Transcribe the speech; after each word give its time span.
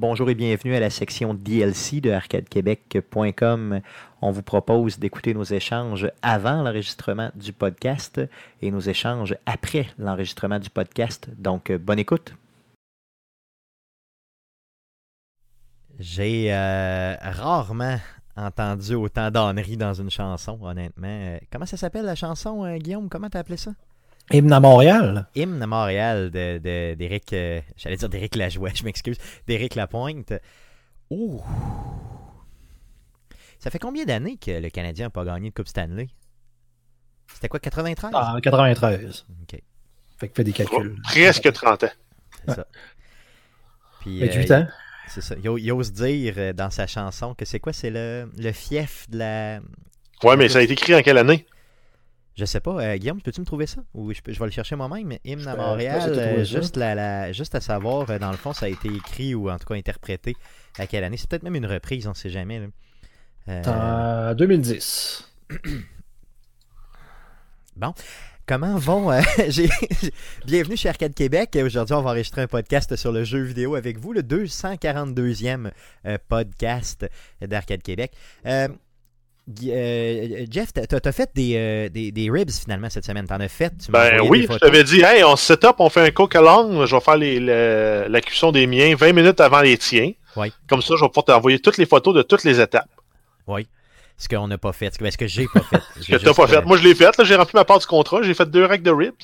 Bonjour 0.00 0.30
et 0.30 0.34
bienvenue 0.34 0.74
à 0.74 0.80
la 0.80 0.88
section 0.88 1.34
DLC 1.34 2.00
de 2.00 2.10
arcadequebec.com. 2.10 3.80
On 4.22 4.30
vous 4.30 4.42
propose 4.42 4.98
d'écouter 4.98 5.34
nos 5.34 5.44
échanges 5.44 6.10
avant 6.22 6.62
l'enregistrement 6.62 7.30
du 7.34 7.52
podcast 7.52 8.18
et 8.62 8.70
nos 8.70 8.80
échanges 8.80 9.36
après 9.44 9.88
l'enregistrement 9.98 10.58
du 10.58 10.70
podcast. 10.70 11.28
Donc, 11.36 11.70
bonne 11.70 11.98
écoute. 11.98 12.34
J'ai 15.98 16.50
euh, 16.50 17.16
rarement 17.20 17.98
entendu 18.36 18.94
autant 18.94 19.30
d'âneries 19.30 19.76
dans 19.76 19.92
une 19.92 20.10
chanson, 20.10 20.58
honnêtement. 20.62 21.08
Euh, 21.08 21.38
comment 21.52 21.66
ça 21.66 21.76
s'appelle 21.76 22.06
la 22.06 22.14
chanson, 22.14 22.64
euh, 22.64 22.78
Guillaume? 22.78 23.10
Comment 23.10 23.28
t'as 23.28 23.40
appelé 23.40 23.58
ça? 23.58 23.72
Hymne 24.32 24.52
à 24.52 24.60
Montréal. 24.60 25.26
Hymne 25.34 25.62
à 25.62 25.66
Montréal 25.66 26.30
d'Éric, 26.30 27.30
de, 27.32 27.62
j'allais 27.76 27.96
dire 27.96 28.08
d'Éric 28.08 28.36
Lajoie, 28.36 28.70
je 28.74 28.84
m'excuse, 28.84 29.18
d'Éric 29.46 29.74
Lapointe. 29.74 30.32
Ouh! 31.10 31.42
Ça 33.58 33.70
fait 33.70 33.78
combien 33.78 34.04
d'années 34.04 34.38
que 34.38 34.52
le 34.52 34.70
Canadien 34.70 35.06
n'a 35.06 35.10
pas 35.10 35.24
gagné 35.24 35.50
de 35.50 35.54
Coupe 35.54 35.68
Stanley? 35.68 36.08
C'était 37.32 37.48
quoi, 37.48 37.60
93? 37.60 38.10
Ah, 38.14 38.36
93. 38.42 39.26
OK. 39.42 39.60
Fait 40.18 40.28
que 40.28 40.34
fais 40.34 40.44
des 40.44 40.52
calculs. 40.52 40.96
Presque 41.04 41.52
30 41.52 41.84
ans. 41.84 41.88
C'est 42.46 42.54
ça. 42.54 42.66
Puis, 44.00 44.20
28 44.20 44.50
ans. 44.52 44.66
C'est 45.08 45.20
ça. 45.20 45.34
Il 45.42 45.72
ose 45.72 45.92
dire 45.92 46.54
dans 46.54 46.70
sa 46.70 46.86
chanson 46.86 47.34
que 47.34 47.44
c'est 47.44 47.60
quoi? 47.60 47.72
C'est 47.72 47.90
le, 47.90 48.30
le 48.38 48.52
fief 48.52 49.08
de 49.10 49.18
la. 49.18 49.60
Ouais, 50.22 50.36
mais 50.36 50.48
ça 50.48 50.58
a 50.58 50.62
été 50.62 50.74
écrit 50.74 50.94
en 50.94 51.02
quelle 51.02 51.18
année? 51.18 51.46
Je 52.36 52.44
sais 52.44 52.60
pas. 52.60 52.80
Euh, 52.80 52.96
Guillaume, 52.96 53.20
peux-tu 53.20 53.40
me 53.40 53.46
trouver 53.46 53.66
ça? 53.66 53.82
Ou 53.94 54.12
je, 54.12 54.20
je 54.26 54.38
vais 54.38 54.44
le 54.44 54.50
chercher 54.50 54.76
moi-même. 54.76 55.12
Hymne 55.24 55.46
à 55.46 55.56
Montréal, 55.56 56.12
euh, 56.16 56.44
juste, 56.44 56.76
la, 56.76 56.94
la, 56.94 57.32
juste 57.32 57.54
à 57.54 57.60
savoir, 57.60 58.08
euh, 58.08 58.18
dans 58.18 58.30
le 58.30 58.36
fond, 58.36 58.52
ça 58.52 58.66
a 58.66 58.68
été 58.68 58.88
écrit 58.88 59.34
ou 59.34 59.50
en 59.50 59.58
tout 59.58 59.66
cas 59.66 59.74
interprété 59.74 60.36
à 60.78 60.86
quelle 60.86 61.04
année? 61.04 61.16
C'est 61.16 61.28
peut-être 61.28 61.42
même 61.42 61.56
une 61.56 61.66
reprise, 61.66 62.06
on 62.06 62.10
ne 62.10 62.14
sait 62.14 62.30
jamais. 62.30 62.60
Là. 63.46 64.34
2010. 64.34 65.28
bon. 67.76 67.92
Comment 68.46 68.78
vont. 68.78 69.10
Bienvenue 70.44 70.76
chez 70.76 70.88
Arcade 70.88 71.14
Québec. 71.14 71.56
Aujourd'hui, 71.64 71.94
on 71.94 72.02
va 72.02 72.10
enregistrer 72.10 72.42
un 72.42 72.48
podcast 72.48 72.96
sur 72.96 73.12
le 73.12 73.22
jeu 73.22 73.42
vidéo 73.42 73.76
avec 73.76 73.98
vous, 73.98 74.12
le 74.12 74.22
242e 74.22 75.70
podcast 76.26 77.08
d'Arcade 77.40 77.82
Québec. 77.82 78.12
Euh, 78.46 78.66
Jeff, 79.56 80.72
t'as 80.72 81.12
fait 81.12 81.30
des, 81.34 81.88
des, 81.90 82.12
des, 82.12 82.30
ribs 82.30 82.50
finalement 82.50 82.90
cette 82.90 83.04
semaine. 83.04 83.26
T'en 83.26 83.40
as 83.40 83.48
fait? 83.48 83.72
Tu 83.84 83.90
ben 83.90 84.20
oui, 84.28 84.46
je 84.50 84.58
t'avais 84.58 84.84
dit, 84.84 85.00
hey, 85.00 85.24
on 85.24 85.36
set 85.36 85.64
up, 85.64 85.76
on 85.78 85.88
fait 85.88 86.06
un 86.06 86.10
cook 86.10 86.34
along. 86.36 86.86
Je 86.86 86.94
vais 86.94 87.00
faire 87.00 87.16
les, 87.16 87.40
la 87.40 88.20
cuisson 88.20 88.52
des 88.52 88.66
miens 88.66 88.94
20 88.94 89.12
minutes 89.12 89.40
avant 89.40 89.60
les 89.60 89.78
tiens. 89.78 90.12
Oui. 90.36 90.52
Comme 90.68 90.82
ça, 90.82 90.94
je 90.96 91.02
vais 91.02 91.08
pouvoir 91.08 91.24
t'envoyer 91.24 91.58
toutes 91.58 91.78
les 91.78 91.86
photos 91.86 92.14
de 92.14 92.22
toutes 92.22 92.44
les 92.44 92.60
étapes. 92.60 92.88
Oui. 93.46 93.66
Ce 94.16 94.28
qu'on 94.28 94.48
n'a 94.48 94.58
pas 94.58 94.72
fait. 94.72 94.92
Ce 94.92 95.16
que 95.16 95.26
j'ai 95.26 95.46
pas 95.46 95.60
fait? 95.60 95.80
Ce 96.00 96.06
que 96.06 96.16
t'as 96.16 96.34
pas 96.34 96.46
fait. 96.46 96.64
Moi, 96.64 96.76
je 96.76 96.84
l'ai 96.84 96.94
fait. 96.94 97.10
J'ai 97.24 97.36
rempli 97.36 97.52
ma 97.54 97.64
part 97.64 97.78
du 97.78 97.86
contrat. 97.86 98.22
J'ai 98.22 98.34
fait 98.34 98.48
deux 98.48 98.64
racks 98.66 98.82
de 98.82 98.90
ribs. 98.90 99.14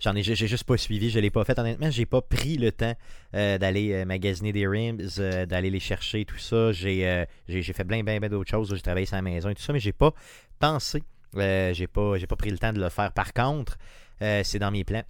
J'en 0.00 0.14
ai, 0.14 0.22
j'ai 0.22 0.34
juste 0.34 0.64
pas 0.64 0.76
suivi, 0.76 1.10
je 1.10 1.18
l'ai 1.18 1.30
pas 1.30 1.44
fait. 1.44 1.58
Honnêtement, 1.58 1.90
j'ai 1.90 2.06
pas 2.06 2.20
pris 2.20 2.56
le 2.56 2.72
temps 2.72 2.94
euh, 3.34 3.58
d'aller 3.58 3.92
euh, 3.92 4.04
magasiner 4.04 4.52
des 4.52 4.66
ribs, 4.66 5.00
euh, 5.18 5.46
d'aller 5.46 5.70
les 5.70 5.80
chercher, 5.80 6.24
tout 6.24 6.38
ça. 6.38 6.72
J'ai, 6.72 7.26
j'ai, 7.48 7.72
fait 7.72 7.84
plein, 7.84 8.02
plein, 8.04 8.18
plein 8.18 8.28
d'autres 8.28 8.50
choses. 8.50 8.74
J'ai 8.74 8.82
travaillé 8.82 9.06
sur 9.06 9.16
la 9.16 9.22
maison 9.22 9.48
et 9.48 9.54
tout 9.54 9.62
ça, 9.62 9.72
mais 9.72 9.80
j'ai 9.80 9.92
pas 9.92 10.12
pensé. 10.58 11.02
j'ai 11.34 11.86
pas, 11.86 12.18
j'ai 12.18 12.26
pas 12.26 12.36
pris 12.36 12.50
le 12.50 12.58
temps 12.58 12.72
de 12.72 12.80
le 12.80 12.88
faire. 12.88 13.12
Par 13.12 13.32
contre, 13.32 13.78
c'est 14.20 14.58
dans 14.58 14.70
mes 14.70 14.84
plans 14.84 15.04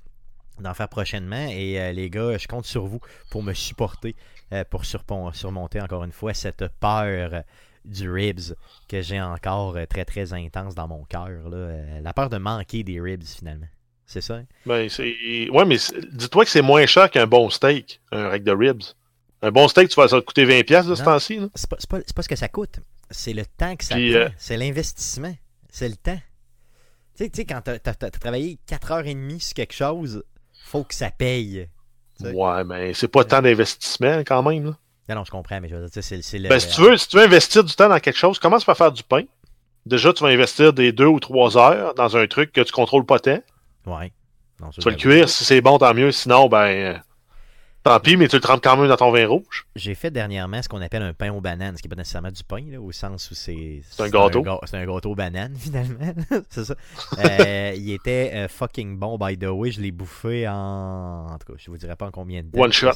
d'en 0.61 0.75
faire 0.75 0.89
prochainement. 0.89 1.49
Et 1.51 1.93
les 1.93 2.11
gars, 2.11 2.39
je 2.39 2.47
compte 2.47 2.67
sur 2.67 2.87
vous 2.87 3.01
pour 3.31 3.43
me 3.43 3.53
supporter, 3.53 4.15
pour 4.71 4.85
surmonter 4.85 5.81
encore 5.81 6.05
une 6.05 6.13
fois 6.13 6.35
cette 6.35 6.69
peur 6.81 7.43
du 7.85 8.11
ribs 8.11 8.55
que 8.89 9.01
j'ai 9.01 9.21
encore 9.21 9.77
très 9.89 10.05
très 10.05 10.33
intense 10.33 10.75
dans 10.75 10.89
mon 10.89 11.05
cœur. 11.05 11.49
la 11.49 12.13
peur 12.13 12.31
de 12.31 12.39
manquer 12.39 12.83
des 12.83 13.01
ribs 13.01 13.25
finalement. 13.25 13.67
C'est 14.07 14.21
ça? 14.21 14.41
Ben, 14.65 14.89
c'est... 14.89 15.51
Ouais, 15.51 15.65
mais 15.65 15.77
dis-toi 16.13 16.45
que 16.45 16.51
c'est 16.51 16.63
moins 16.63 16.87
cher 16.87 17.11
qu'un 17.11 17.27
bon 17.27 17.51
steak, 17.51 18.01
un 18.13 18.29
rack 18.29 18.45
de 18.45 18.53
ribs. 18.53 18.83
Un 19.43 19.51
bon 19.51 19.69
steak, 19.69 19.89
tu 19.91 19.97
vas 19.97 20.09
ça 20.09 20.21
te 20.21 20.25
coûter 20.25 20.47
20$ 20.47 20.89
de 20.89 20.95
ce 20.95 21.03
temps-ci. 21.03 21.41
C'est 21.55 21.69
pas, 21.69 21.77
pas, 21.89 21.99
pas, 22.15 22.23
ce 22.23 22.29
que 22.29 22.37
ça 22.37 22.49
coûte. 22.49 22.81
C'est 23.11 23.33
le 23.33 23.45
temps 23.45 23.77
que 23.77 23.85
ça 23.85 23.97
Puis, 23.97 24.13
prend. 24.13 24.21
Euh, 24.21 24.29
c'est 24.39 24.57
l'investissement. 24.57 25.35
C'est 25.71 25.89
le 25.89 25.97
temps. 25.97 26.19
Tu 27.17 27.31
sais, 27.33 27.45
quand 27.45 27.61
t'as, 27.63 27.79
as, 27.85 28.11
travaillé 28.11 28.59
4h30 28.69 29.41
sur 29.41 29.55
quelque 29.55 29.75
chose, 29.75 30.25
faut 30.65 30.85
que 30.85 30.95
ça 30.95 31.11
paye. 31.11 31.69
Ouais, 32.21 32.65
mais 32.65 32.95
c'est 32.95 33.09
pas 33.09 33.25
tant 33.25 33.43
d'investissement 33.43 34.21
quand 34.21 34.43
même. 34.43 34.65
Là. 34.65 34.77
Non, 35.09 35.15
non, 35.17 35.25
je 35.25 35.31
comprends, 35.31 35.61
mais 35.61 35.69
je 35.69 35.77
veux 35.77 35.89
dire, 35.89 36.03
c'est, 36.03 36.23
c'est 36.23 36.39
le. 36.39 36.49
Ben, 36.49 36.59
si 36.59 36.69
tu, 36.75 36.81
veux, 36.81 36.97
si 36.97 37.09
tu 37.09 37.17
veux 37.17 37.25
investir 37.25 37.63
du 37.63 37.75
temps 37.75 37.89
dans 37.89 38.01
quelque 38.01 38.19
chose, 38.19 38.39
commence 38.39 38.65
par 38.65 38.77
faire 38.77 38.93
du 38.93 39.03
pain? 39.03 39.23
Déjà, 39.85 40.13
tu 40.13 40.25
vas 40.25 40.31
investir 40.31 40.73
des 40.73 40.93
2 40.93 41.05
ou 41.07 41.21
3 41.21 41.57
heures 41.57 41.95
dans 41.95 42.17
un 42.17 42.27
truc 42.27 42.53
que 42.53 42.61
tu 42.61 42.73
contrôles 42.73 43.07
pas 43.07 43.21
tant. 43.21 43.39
Ouais. 43.87 44.13
Non, 44.61 44.71
tu 44.71 44.81
vas 44.81 44.91
le 44.91 44.97
cuire, 44.97 45.29
si 45.29 45.45
c'est 45.45 45.61
bon, 45.61 45.79
tant 45.79 45.95
mieux. 45.95 46.13
Sinon, 46.13 46.49
ben. 46.49 46.67
Euh, 46.67 46.95
tant 47.83 48.01
pis, 48.01 48.17
mais 48.17 48.27
tu 48.27 48.37
le 48.37 48.41
trempes 48.41 48.63
quand 48.63 48.77
même 48.77 48.89
dans 48.89 48.97
ton 48.97 49.13
vin 49.13 49.27
rouge. 49.29 49.67
J'ai 49.77 49.95
fait 49.95 50.11
dernièrement 50.11 50.63
ce 50.63 50.69
qu'on 50.69 50.81
appelle 50.81 51.03
un 51.03 51.13
pain 51.13 51.31
aux 51.31 51.43
bananes, 51.43 51.77
ce 51.77 51.83
qui 51.83 51.89
n'est 51.89 51.95
pas 51.95 52.01
nécessairement 52.01 52.31
du 52.31 52.43
pain, 52.43 52.65
là, 52.71 52.81
au 52.81 52.91
sens 52.91 53.31
où 53.31 53.35
c'est. 53.35 53.83
C'est 53.89 54.03
un 54.03 54.09
gâteau. 54.09 54.43
C'est 54.65 54.79
un, 54.79 54.87
gâteau 54.87 55.11
aux 55.11 55.15
bananes, 55.15 55.55
finalement. 55.59 56.15
c'est 56.49 56.65
ça. 56.65 56.75
Euh, 57.19 57.75
il 57.77 57.93
était 57.93 58.33
euh, 58.35 58.49
fucking 58.49 58.97
bon, 58.97 59.19
by 59.19 59.37
the 59.37 59.45
way. 59.45 59.71
Je 59.71 59.81
l'ai 59.83 59.93
bouffé 59.93 60.49
en. 60.49 61.27
En 61.27 61.39
tout 61.39 61.53
cas, 61.53 61.59
je 61.59 61.71
vous 61.71 61.77
dirai 61.77 61.97
pas 61.97 62.07
en 62.07 62.11
combien 62.11 62.43
de 62.43 62.51
temps. 62.51 62.61
One 62.61 62.73
shot. 62.73 62.93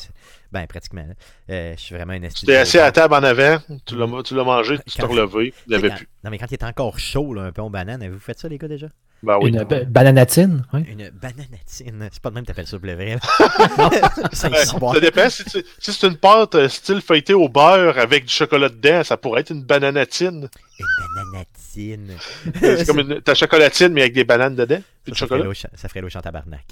Ben, 0.50 0.66
pratiquement. 0.66 1.06
je 1.48 1.74
suis 1.76 1.94
vraiment 1.94 2.14
un 2.14 2.28
Tu 2.28 2.46
t'es 2.46 2.56
assis 2.56 2.78
à 2.78 2.84
la 2.84 2.92
table 2.92 3.14
en 3.14 3.22
avant, 3.22 3.58
tu 3.84 3.96
l'as 3.96 4.44
mangé, 4.44 4.78
tu 4.86 4.96
t'es 4.96 5.02
relevé, 5.02 5.52
il 5.66 5.72
l'avais 5.72 5.90
plus. 5.90 6.08
Non, 6.24 6.30
mais 6.30 6.38
quand 6.38 6.50
il 6.50 6.54
était 6.54 6.64
encore 6.64 6.98
chaud, 6.98 7.34
là, 7.34 7.42
un 7.42 7.52
pain 7.52 7.62
aux 7.62 7.70
bananes, 7.70 8.02
avez-vous 8.02 8.18
fait 8.18 8.38
ça, 8.38 8.48
les 8.48 8.56
gars, 8.56 8.66
déjà? 8.66 8.88
Ben 9.22 9.38
oui. 9.40 9.50
Une 9.50 9.84
bananatine. 9.84 10.64
Oui. 10.72 10.80
Une 10.88 11.10
bananatine. 11.10 12.08
C'est 12.10 12.22
pas 12.22 12.30
de 12.30 12.34
même 12.34 12.44
que 12.44 12.48
t'appelles 12.48 12.66
ça 12.66 12.78
le 12.82 12.94
vrai. 12.94 13.18
ça, 14.32 14.48
dépend. 15.00 15.28
Si, 15.28 15.44
si 15.78 15.92
c'est 15.92 16.06
une 16.06 16.16
pâte 16.16 16.54
euh, 16.54 16.68
style 16.68 17.02
feuilleté 17.02 17.34
au 17.34 17.48
beurre 17.48 17.98
avec 17.98 18.24
du 18.24 18.32
chocolat 18.32 18.70
dedans, 18.70 19.04
ça 19.04 19.16
pourrait 19.16 19.42
être 19.42 19.50
une 19.50 19.62
bananatine. 19.62 20.48
Une 20.78 20.86
bananatine. 21.24 22.16
c'est 22.54 22.86
comme 22.86 23.00
une, 23.00 23.20
ta 23.20 23.34
chocolatine, 23.34 23.88
mais 23.88 24.02
avec 24.02 24.14
des 24.14 24.24
bananes 24.24 24.56
dedans? 24.56 24.80
Ça, 25.08 25.14
ça, 25.14 25.26
ferait 25.26 25.54
ça 25.74 25.88
ferait 25.88 26.00
l'eau 26.00 26.08
tabarnak. 26.08 26.64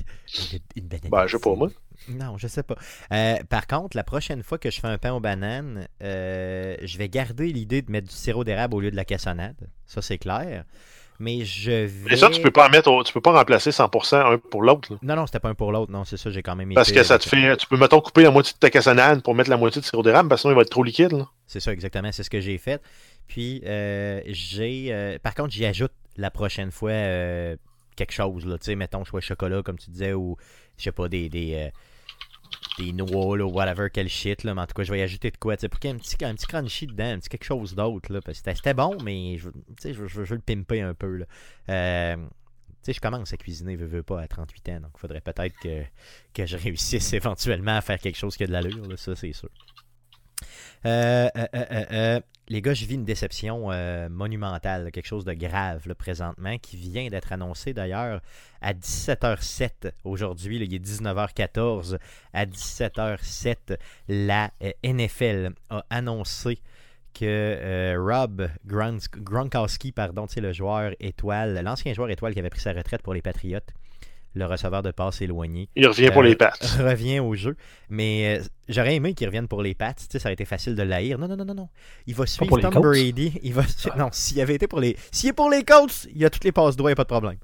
Une, 0.53 0.59
une 0.77 0.89
bananatine. 0.89 1.11
Ben, 1.11 1.27
je 1.27 1.37
sais 1.37 1.43
pas, 1.43 1.55
moi. 1.55 1.69
Non, 2.09 2.39
je 2.39 2.47
sais 2.47 2.63
pas. 2.63 2.77
Euh, 3.13 3.37
par 3.51 3.67
contre, 3.67 3.97
la 3.97 4.05
prochaine 4.05 4.43
fois 4.43 4.57
que 4.57 4.71
je 4.71 4.81
fais 4.81 4.87
un 4.87 4.97
pain 4.97 5.13
aux 5.13 5.21
bananes, 5.21 5.87
euh, 6.03 6.77
je 6.83 6.97
vais 6.97 7.09
garder 7.11 7.53
l'idée 7.53 7.83
de 7.83 7.91
mettre 7.91 8.09
du 8.09 8.15
sirop 8.15 8.45
d'érable 8.45 8.75
au 8.75 8.81
lieu 8.81 8.91
de 8.91 8.97
la 8.97 9.05
cassonade. 9.05 9.69
Ça, 9.87 10.01
c'est 10.01 10.19
clair 10.19 10.65
mais 11.19 11.45
je 11.45 11.71
vais. 11.71 12.11
Mais 12.11 12.17
ça, 12.17 12.31
tu 12.31 12.41
peux 12.41 12.51
pas 12.51 12.69
mettre, 12.69 13.03
tu 13.05 13.13
peux 13.13 13.21
pas 13.21 13.33
remplacer 13.33 13.71
100% 13.71 14.35
un 14.35 14.39
pour 14.39 14.63
l'autre. 14.63 14.97
Non, 15.03 15.17
non, 15.17 15.27
c'était 15.27 15.41
pas 15.41 15.49
un 15.49 15.55
pour 15.55 15.73
l'autre, 15.73 15.91
non, 15.91 16.05
c'est 16.05 16.17
ça, 16.17 16.31
j'ai 16.31 16.43
quand 16.43 16.55
même. 16.55 16.73
Parce 16.75 16.93
que 16.93 17.03
ça 17.03 17.19
te 17.19 17.29
fait, 17.29 17.57
tu 17.57 17.67
peux 17.67 17.77
mettons 17.77 18.01
couper 18.01 18.23
la 18.23 18.31
moitié 18.31 18.53
de 18.53 18.59
ta 18.59 18.71
cassonade 18.71 19.23
pour 19.23 19.35
mettre 19.35 19.51
la 19.51 19.57
moitié 19.57 19.81
de 19.81 19.87
sirop 19.87 20.03
d'érable, 20.03 20.29
parce 20.29 20.41
que 20.41 20.43
sinon 20.43 20.55
il 20.55 20.57
va 20.57 20.63
être 20.63 20.71
trop 20.71 20.85
liquide. 20.85 21.25
C'est 21.47 21.61
ça, 21.61 21.73
exactement, 21.73 22.13
c'est 22.13 22.23
ce 22.23 22.31
que 22.31 22.41
j'ai 22.41 22.59
fait. 22.59 22.81
Puis 23.27 23.63
euh, 23.67 24.21
j'ai, 24.27 24.89
euh, 24.91 25.19
par 25.23 25.35
contre, 25.35 25.51
j'y 25.51 25.67
ajoute 25.67 25.93
la 26.17 26.31
prochaine 26.31 26.71
fois 26.71 26.91
euh, 26.91 27.57
quelque 27.97 28.13
chose 28.13 28.47
là, 28.47 28.59
tu 28.59 28.67
sais, 28.67 28.75
mettons 28.75 29.05
soit 29.05 29.21
chocolat 29.21 29.63
comme 29.63 29.79
tu 29.79 29.91
disais 29.91 30.13
ou 30.13 30.37
je 30.77 30.85
sais 30.85 30.93
pas 30.93 31.09
des, 31.09 31.29
des 31.29 31.71
des 32.79 32.93
noix, 32.93 33.37
ou 33.37 33.51
whatever, 33.51 33.89
quel 33.93 34.09
shit, 34.09 34.45
là, 34.45 34.55
mais 34.55 34.63
en 34.63 34.67
tout 34.67 34.75
cas, 34.75 34.85
je 34.85 34.93
vais 34.93 35.01
y 35.01 35.03
ajouter 35.03 35.31
de 35.31 35.37
quoi, 35.37 35.57
tu 35.57 35.63
sais, 35.63 35.69
pour 35.69 35.81
qu'il 35.81 35.91
y 35.91 35.93
ait 35.93 35.97
un 35.97 35.99
petit, 35.99 36.25
un 36.25 36.35
petit 36.35 36.47
crunchy 36.47 36.87
dedans, 36.87 37.13
un 37.13 37.19
petit 37.19 37.29
quelque 37.29 37.45
chose 37.45 37.75
d'autre, 37.75 38.13
là, 38.13 38.21
parce 38.21 38.41
que 38.41 38.53
c'était 38.55 38.75
bon, 38.75 38.97
mais 39.03 39.39
je, 39.39 39.51
je, 39.83 39.93
je, 39.93 40.07
je 40.07 40.21
veux 40.23 40.37
le 40.37 40.41
pimper 40.41 40.83
un 40.83 40.95
peu, 40.95 41.17
là. 41.17 41.27
Euh, 41.69 42.17
tu 42.17 42.23
sais, 42.83 42.93
je 42.93 43.01
commence 43.01 43.33
à 43.33 43.37
cuisiner, 43.37 43.77
je 43.77 43.85
veux 43.85 44.03
pas, 44.03 44.21
à 44.21 44.29
38 44.29 44.69
ans, 44.69 44.81
donc 44.81 44.91
il 44.97 45.01
faudrait 45.01 45.21
peut-être 45.21 45.59
que, 45.59 45.83
que 46.33 46.47
je 46.47 46.57
réussisse 46.57 47.13
éventuellement 47.15 47.77
à 47.77 47.81
faire 47.81 47.99
quelque 47.99 48.17
chose 48.17 48.37
qui 48.37 48.45
a 48.45 48.47
de 48.47 48.53
l'allure, 48.53 48.87
là, 48.87 48.97
ça, 48.97 49.15
c'est 49.17 49.33
sûr. 49.33 49.51
Euh, 50.87 51.29
euh, 51.37 51.47
euh, 51.55 52.21
les 52.49 52.63
gars, 52.63 52.75
je 52.75 52.87
vis 52.87 52.95
une 52.95 53.05
déception 53.05 53.69
monumentale, 54.11 54.91
quelque 54.91 55.07
chose 55.07 55.25
de 55.25 55.35
grave 55.35 55.87
là, 55.87 55.95
présentement, 55.95 56.57
qui 56.59 56.77
vient 56.77 57.09
d'être 57.09 57.33
annoncé 57.33 57.75
d'ailleurs 57.75 58.21
à 58.61 58.73
17h07 58.73 59.93
aujourd'hui. 60.05 60.57
Il 60.57 60.75
est 60.75 60.85
19h14. 60.85 61.99
À 62.33 62.47
17h07, 62.47 63.77
la 64.09 64.51
NFL 64.83 65.51
a 65.71 65.85
annoncé 65.91 66.59
que 67.15 67.97
Rob 67.99 68.49
Gronkowski, 68.67 69.93
pardon, 69.93 70.27
le 70.37 70.53
joueur 70.53 70.93
étoile, 71.01 71.61
l'ancien 71.63 71.93
joueur 71.93 72.11
étoile 72.11 72.33
qui 72.33 72.39
avait 72.39 72.51
pris 72.51 72.61
sa 72.61 72.73
retraite 72.73 73.03
pour 73.03 73.15
les 73.15 73.23
Patriotes, 73.23 73.73
le 74.35 74.45
receveur 74.47 74.83
de 74.83 74.91
passe 74.91 75.21
éloigné. 75.23 75.69
Il 75.77 75.87
revient 75.87 76.11
pour 76.13 76.23
Euh, 76.23 76.27
les 76.27 76.37
pattes. 76.37 76.77
revient 76.81 77.19
au 77.21 77.35
jeu. 77.35 77.57
Mais 77.89 78.39
euh, 78.39 78.45
j'aurais 78.69 78.95
aimé 78.95 79.15
qu'il 79.15 79.27
revienne 79.27 79.49
pour 79.49 79.63
les 79.63 79.75
Pats. 79.75 79.95
Tu 79.95 80.05
sais, 80.11 80.19
ça 80.19 80.29
aurait 80.29 80.35
été 80.35 80.45
facile 80.45 80.75
de 80.75 80.83
l'haïr. 80.83 81.19
Non, 81.19 81.27
non, 81.29 81.37
non, 81.37 81.45
non, 81.45 81.55
non. 81.55 81.69
Il 82.07 82.15
va 82.15 82.27
suivre 82.27 82.47
pour 82.49 82.59
les 82.59 82.63
Tom? 82.63 82.75
Brady. 82.75 83.39
Il 83.43 83.55
va... 83.55 83.63
Non, 83.97 84.11
s'il 84.13 84.41
avait 84.41 84.55
été 84.55 84.67
pour 84.69 84.81
les. 84.81 84.97
S'il 85.11 85.31
est 85.31 85.33
pour 85.33 85.51
les 85.51 85.65
Colts, 85.65 86.07
il 86.15 86.25
a 86.25 86.31
toutes 86.31 86.45
les 86.45 86.53
passes 86.53 86.77
droits, 86.77 86.91
il 86.91 86.93
n'y 86.93 87.01
a 87.01 87.05
pas 87.05 87.05
de 87.05 87.09
problème. 87.21 87.39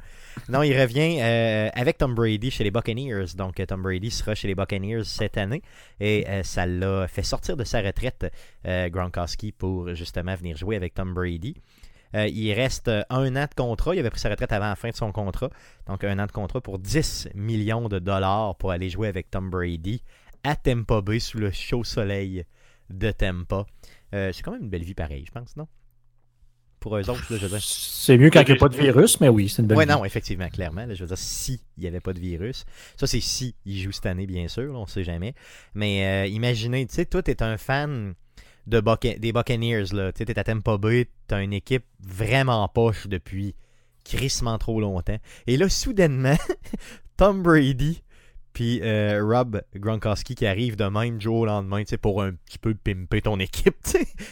Non, 0.48 0.62
il 0.62 0.78
revient 0.78 1.18
euh, 1.20 1.70
avec 1.74 1.96
Tom 1.98 2.14
Brady 2.14 2.50
chez 2.50 2.64
les 2.64 2.70
Buccaneers. 2.70 3.34
Donc, 3.36 3.60
euh, 3.60 3.66
Tom 3.66 3.82
Brady 3.82 4.10
sera 4.10 4.34
chez 4.34 4.48
les 4.48 4.54
Buccaneers 4.54 5.04
cette 5.04 5.38
année. 5.38 5.62
Et 6.00 6.26
euh, 6.28 6.42
ça 6.42 6.66
l'a 6.66 7.06
fait 7.08 7.22
sortir 7.22 7.56
de 7.56 7.64
sa 7.64 7.80
retraite, 7.80 8.26
euh, 8.66 8.88
Gronkowski, 8.88 9.52
pour 9.52 9.94
justement 9.94 10.34
venir 10.34 10.56
jouer 10.56 10.76
avec 10.76 10.92
Tom 10.94 11.14
Brady. 11.14 11.54
Euh, 12.14 12.28
il 12.28 12.52
reste 12.52 12.88
euh, 12.88 13.02
un 13.10 13.34
an 13.36 13.46
de 13.48 13.54
contrat. 13.56 13.94
Il 13.94 13.98
avait 13.98 14.10
pris 14.10 14.20
sa 14.20 14.28
retraite 14.30 14.52
avant 14.52 14.68
la 14.68 14.76
fin 14.76 14.90
de 14.90 14.94
son 14.94 15.10
contrat. 15.12 15.50
Donc, 15.86 16.04
un 16.04 16.18
an 16.18 16.26
de 16.26 16.32
contrat 16.32 16.60
pour 16.60 16.78
10 16.78 17.28
millions 17.34 17.88
de 17.88 17.98
dollars 17.98 18.56
pour 18.56 18.70
aller 18.70 18.88
jouer 18.90 19.08
avec 19.08 19.30
Tom 19.30 19.50
Brady 19.50 20.02
à 20.44 20.56
Tampa 20.56 21.00
Bay 21.00 21.18
sous 21.18 21.38
le 21.38 21.50
chaud 21.50 21.84
soleil 21.84 22.44
de 22.90 23.10
Tampa. 23.10 23.66
Euh, 24.14 24.30
c'est 24.32 24.42
quand 24.42 24.52
même 24.52 24.62
une 24.62 24.68
belle 24.70 24.84
vie 24.84 24.94
pareille, 24.94 25.24
je 25.26 25.32
pense, 25.32 25.56
non? 25.56 25.66
Pour 26.80 26.98
eux 26.98 27.08
autres, 27.08 27.32
là, 27.32 27.38
je 27.38 27.46
veux 27.46 27.48
dire. 27.48 27.62
C'est 27.62 28.18
mieux 28.18 28.28
quand 28.28 28.42
il 28.42 28.50
n'y 28.50 28.52
a 28.52 28.56
pas 28.56 28.68
de 28.68 28.76
virus, 28.76 29.18
mais 29.18 29.30
oui, 29.30 29.48
c'est 29.48 29.62
une 29.62 29.68
belle 29.68 29.78
Oui, 29.78 29.86
vie. 29.86 29.90
non, 29.90 30.04
effectivement, 30.04 30.48
clairement. 30.50 30.84
là, 30.84 30.92
je 30.92 31.00
veux 31.00 31.08
dire, 31.08 31.16
si 31.16 31.62
il 31.78 31.80
n'y 31.80 31.86
avait 31.86 32.00
pas 32.00 32.12
de 32.12 32.20
virus. 32.20 32.66
Ça, 32.98 33.06
c'est 33.06 33.20
si 33.20 33.54
il 33.64 33.80
joue 33.80 33.90
cette 33.90 34.04
année, 34.04 34.26
bien 34.26 34.48
sûr, 34.48 34.70
là, 34.70 34.78
on 34.78 34.82
ne 34.82 34.88
sait 34.88 35.02
jamais. 35.02 35.34
Mais 35.74 36.26
euh, 36.26 36.26
imaginez, 36.26 36.86
tu 36.86 36.94
sais, 36.94 37.06
toi, 37.06 37.22
tu 37.22 37.30
es 37.30 37.42
un 37.42 37.56
fan 37.56 38.14
des 38.66 39.32
Buccaneers. 39.32 39.86
Tu 39.86 40.24
sais, 40.24 40.38
à 40.38 40.44
Tampa 40.44 40.78
Bay, 40.78 41.08
tu 41.28 41.34
as 41.34 41.42
une 41.42 41.52
équipe 41.52 41.84
vraiment 42.00 42.66
poche 42.68 43.06
depuis 43.06 43.54
crissement 44.04 44.58
trop 44.58 44.80
longtemps. 44.80 45.18
Et 45.46 45.56
là, 45.56 45.68
soudainement, 45.68 46.36
Tom 47.16 47.42
Brady 47.42 48.02
puis 48.54 48.80
euh, 48.82 49.20
Rob 49.22 49.60
Gronkowski 49.74 50.36
qui 50.36 50.46
arrive 50.46 50.76
de 50.76 50.84
même 50.84 51.20
jour 51.20 51.40
au 51.40 51.46
lendemain, 51.46 51.82
pour 52.00 52.22
un 52.22 52.32
petit 52.32 52.58
peu 52.58 52.74
pimper 52.74 53.20
ton 53.20 53.38
équipe, 53.40 53.76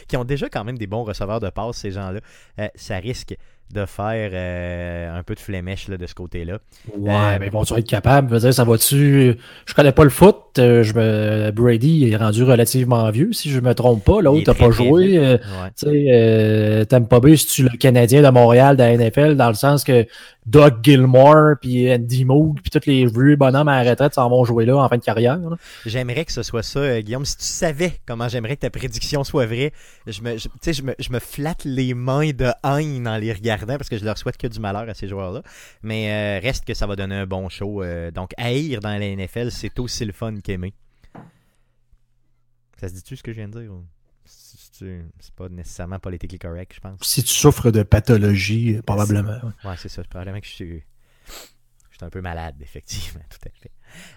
qui 0.07 0.17
ont 0.17 0.23
déjà 0.23 0.49
quand 0.49 0.63
même 0.63 0.77
des 0.77 0.87
bons 0.87 1.03
receveurs 1.03 1.41
de 1.41 1.49
passe, 1.49 1.77
ces 1.77 1.91
gens-là. 1.91 2.21
Euh, 2.59 2.67
ça 2.73 2.97
risque 2.97 3.35
de 3.71 3.85
faire 3.85 4.29
euh, 4.33 5.17
un 5.19 5.23
peu 5.23 5.33
de 5.33 5.39
flémèche 5.39 5.87
là, 5.87 5.97
de 5.97 6.05
ce 6.05 6.13
côté-là. 6.13 6.59
Ouais, 6.95 7.11
Euh, 7.11 7.37
mais 7.39 7.49
vont-tu 7.49 7.73
être 7.73 7.87
capables? 7.87 8.29
Je 8.29 8.33
veux 8.35 8.39
dire, 8.41 8.53
ça 8.53 8.63
va-tu. 8.63 9.35
Je 9.65 9.73
connais 9.73 9.91
pas 9.91 10.03
le 10.03 10.11
foot. 10.11 10.35
euh, 10.59 10.83
Je 10.83 10.93
me... 10.93 11.49
Brady 11.51 12.11
est 12.11 12.15
rendu 12.15 12.43
relativement 12.43 13.09
vieux, 13.09 13.33
si 13.33 13.49
je 13.49 13.59
me 13.59 13.73
trompe 13.73 14.03
pas. 14.03 14.21
L'autre 14.21 14.43
n'a 14.51 14.53
pas 14.53 14.69
joué. 14.69 15.17
euh, 15.17 15.37
Ouais. 15.37 15.69
Tu 15.75 15.85
sais, 15.87 16.05
euh, 16.11 16.85
Tampa 16.85 17.19
Bay, 17.19 17.35
c'est-tu 17.35 17.63
le 17.63 17.77
Canadien 17.77 18.21
de 18.21 18.29
Montréal 18.29 18.77
de 18.77 18.83
la 18.83 18.95
NFL, 18.95 19.35
dans 19.35 19.47
le 19.47 19.55
sens 19.55 19.83
que 19.83 20.05
Doug 20.45 20.75
Gilmore, 20.83 21.55
puis 21.61 21.91
Andy 21.91 22.25
Moog, 22.25 22.59
puis 22.61 22.69
tous 22.69 22.85
les 22.87 23.05
vieux 23.07 23.37
bonhommes 23.37 23.69
à 23.69 23.81
la 23.83 23.89
retraite 23.91 24.13
s'en 24.13 24.29
vont 24.29 24.43
jouer 24.43 24.65
là 24.65 24.75
en 24.77 24.87
fin 24.89 24.97
de 24.97 25.03
carrière. 25.03 25.39
J'aimerais 25.85 26.25
que 26.25 26.33
ce 26.33 26.43
soit 26.43 26.63
ça, 26.63 26.79
euh, 26.79 26.99
Guillaume. 27.01 27.25
Si 27.25 27.37
tu 27.37 27.45
savais 27.45 27.93
comment 28.05 28.27
j'aimerais 28.27 28.55
que 28.57 28.61
ta 28.61 28.69
prédiction 28.69 29.23
soit 29.23 29.45
vraie, 29.45 29.71
je 30.05 30.21
me, 30.21 30.35
tu 30.37 30.73
je 30.73 30.83
me, 30.83 30.93
je 30.99 31.11
me 31.11 31.19
flatte 31.19 31.63
les 31.65 31.93
mains 31.93 32.31
de 32.31 32.49
haine 32.63 33.07
en 33.07 33.17
les 33.17 33.31
regardant 33.31 33.52
parce 33.57 33.89
que 33.89 33.97
je 33.97 34.05
leur 34.05 34.17
souhaite 34.17 34.37
que 34.37 34.47
du 34.47 34.59
malheur 34.59 34.87
à 34.89 34.93
ces 34.93 35.07
joueurs-là. 35.07 35.41
Mais 35.81 36.11
euh, 36.11 36.39
reste 36.43 36.65
que 36.65 36.73
ça 36.73 36.87
va 36.87 36.95
donner 36.95 37.15
un 37.15 37.25
bon 37.25 37.49
show. 37.49 37.83
euh, 37.83 38.11
donc, 38.11 38.31
haïr 38.37 38.79
dans 38.79 38.89
la 38.97 39.15
NFL, 39.15 39.51
c'est 39.51 39.77
aussi 39.79 40.05
le 40.05 40.13
fun 40.13 40.35
qu'aimer. 40.41 40.73
Ça 42.79 42.89
se 42.89 42.93
dit-tu 42.93 43.15
ce 43.15 43.23
que 43.23 43.31
je 43.31 43.37
viens 43.37 43.47
de 43.47 43.61
dire? 43.61 43.71
ou 43.71 43.85
C'est 44.25 45.33
pas 45.35 45.49
nécessairement 45.49 45.99
politiquement 45.99 46.49
correct, 46.49 46.73
je 46.75 46.79
pense? 46.81 46.99
Si 47.01 47.23
tu 47.23 47.33
souffres 47.33 47.71
de 47.71 47.83
pathologie, 47.83 48.75
euh, 48.77 48.81
probablement. 48.81 49.39
Ouais, 49.63 49.75
c'est 49.77 49.89
ça. 49.89 50.03
Probablement 50.03 50.39
que 50.39 50.47
je 50.47 50.51
suis. 50.51 50.83
Je 51.91 51.97
suis 51.97 52.05
un 52.05 52.09
peu 52.09 52.21
malade, 52.21 52.55
effectivement, 52.61 53.21
tout 53.29 53.47
à 53.47 53.51
fait. 53.51 53.71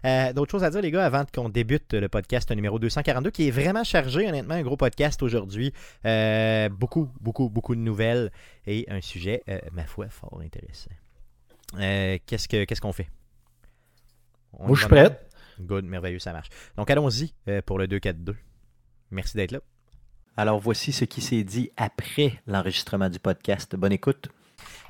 Euh, 0.05 0.33
D'autres 0.33 0.51
choses 0.51 0.65
à 0.65 0.71
dire, 0.71 0.81
les 0.83 0.91
gars, 0.91 1.05
avant 1.05 1.25
qu'on 1.33 1.49
débute 1.49 1.95
le 1.95 2.09
podcast 2.09 2.51
numéro 2.51 2.79
242, 2.79 3.31
qui 3.31 3.49
est 3.49 3.51
vraiment 3.51 3.85
chargé, 3.85 4.29
honnêtement, 4.29 4.55
un 4.55 4.63
gros 4.63 4.77
podcast 4.77 5.23
aujourd'hui. 5.23 5.73
Euh, 6.05 6.69
beaucoup, 6.69 7.11
beaucoup, 7.21 7.49
beaucoup 7.49 7.75
de 7.75 7.81
nouvelles 7.81 8.31
et 8.67 8.85
un 8.89 9.01
sujet, 9.01 9.43
euh, 9.49 9.59
ma 9.73 9.85
foi, 9.87 10.09
fort 10.09 10.41
intéressant. 10.45 10.91
Euh, 11.79 12.19
Qu'est-ce 12.27 12.49
que- 12.49 12.65
qu'est-ce 12.65 12.81
qu'on 12.81 12.93
fait? 12.93 13.09
On 14.53 14.67
Moi, 14.69 14.77
je 14.77 14.81
suis 14.81 14.89
prête. 14.89 15.29
Good, 15.61 15.85
merveilleux, 15.85 16.19
ça 16.19 16.33
marche. 16.33 16.49
Donc, 16.77 16.91
allons-y 16.91 17.33
pour 17.65 17.79
le 17.79 17.87
2-4-2. 17.89 18.35
Merci 19.11 19.37
d'être 19.37 19.53
là. 19.53 19.61
Alors 20.39 20.59
voici 20.61 20.93
ce 20.93 21.07
qui 21.07 21.23
s'est 21.23 21.45
dit 21.45 21.71
après 21.79 22.41
l'enregistrement 22.47 23.09
du 23.09 23.19
podcast. 23.19 23.75
Bonne 23.75 23.93
écoute. 23.93 24.29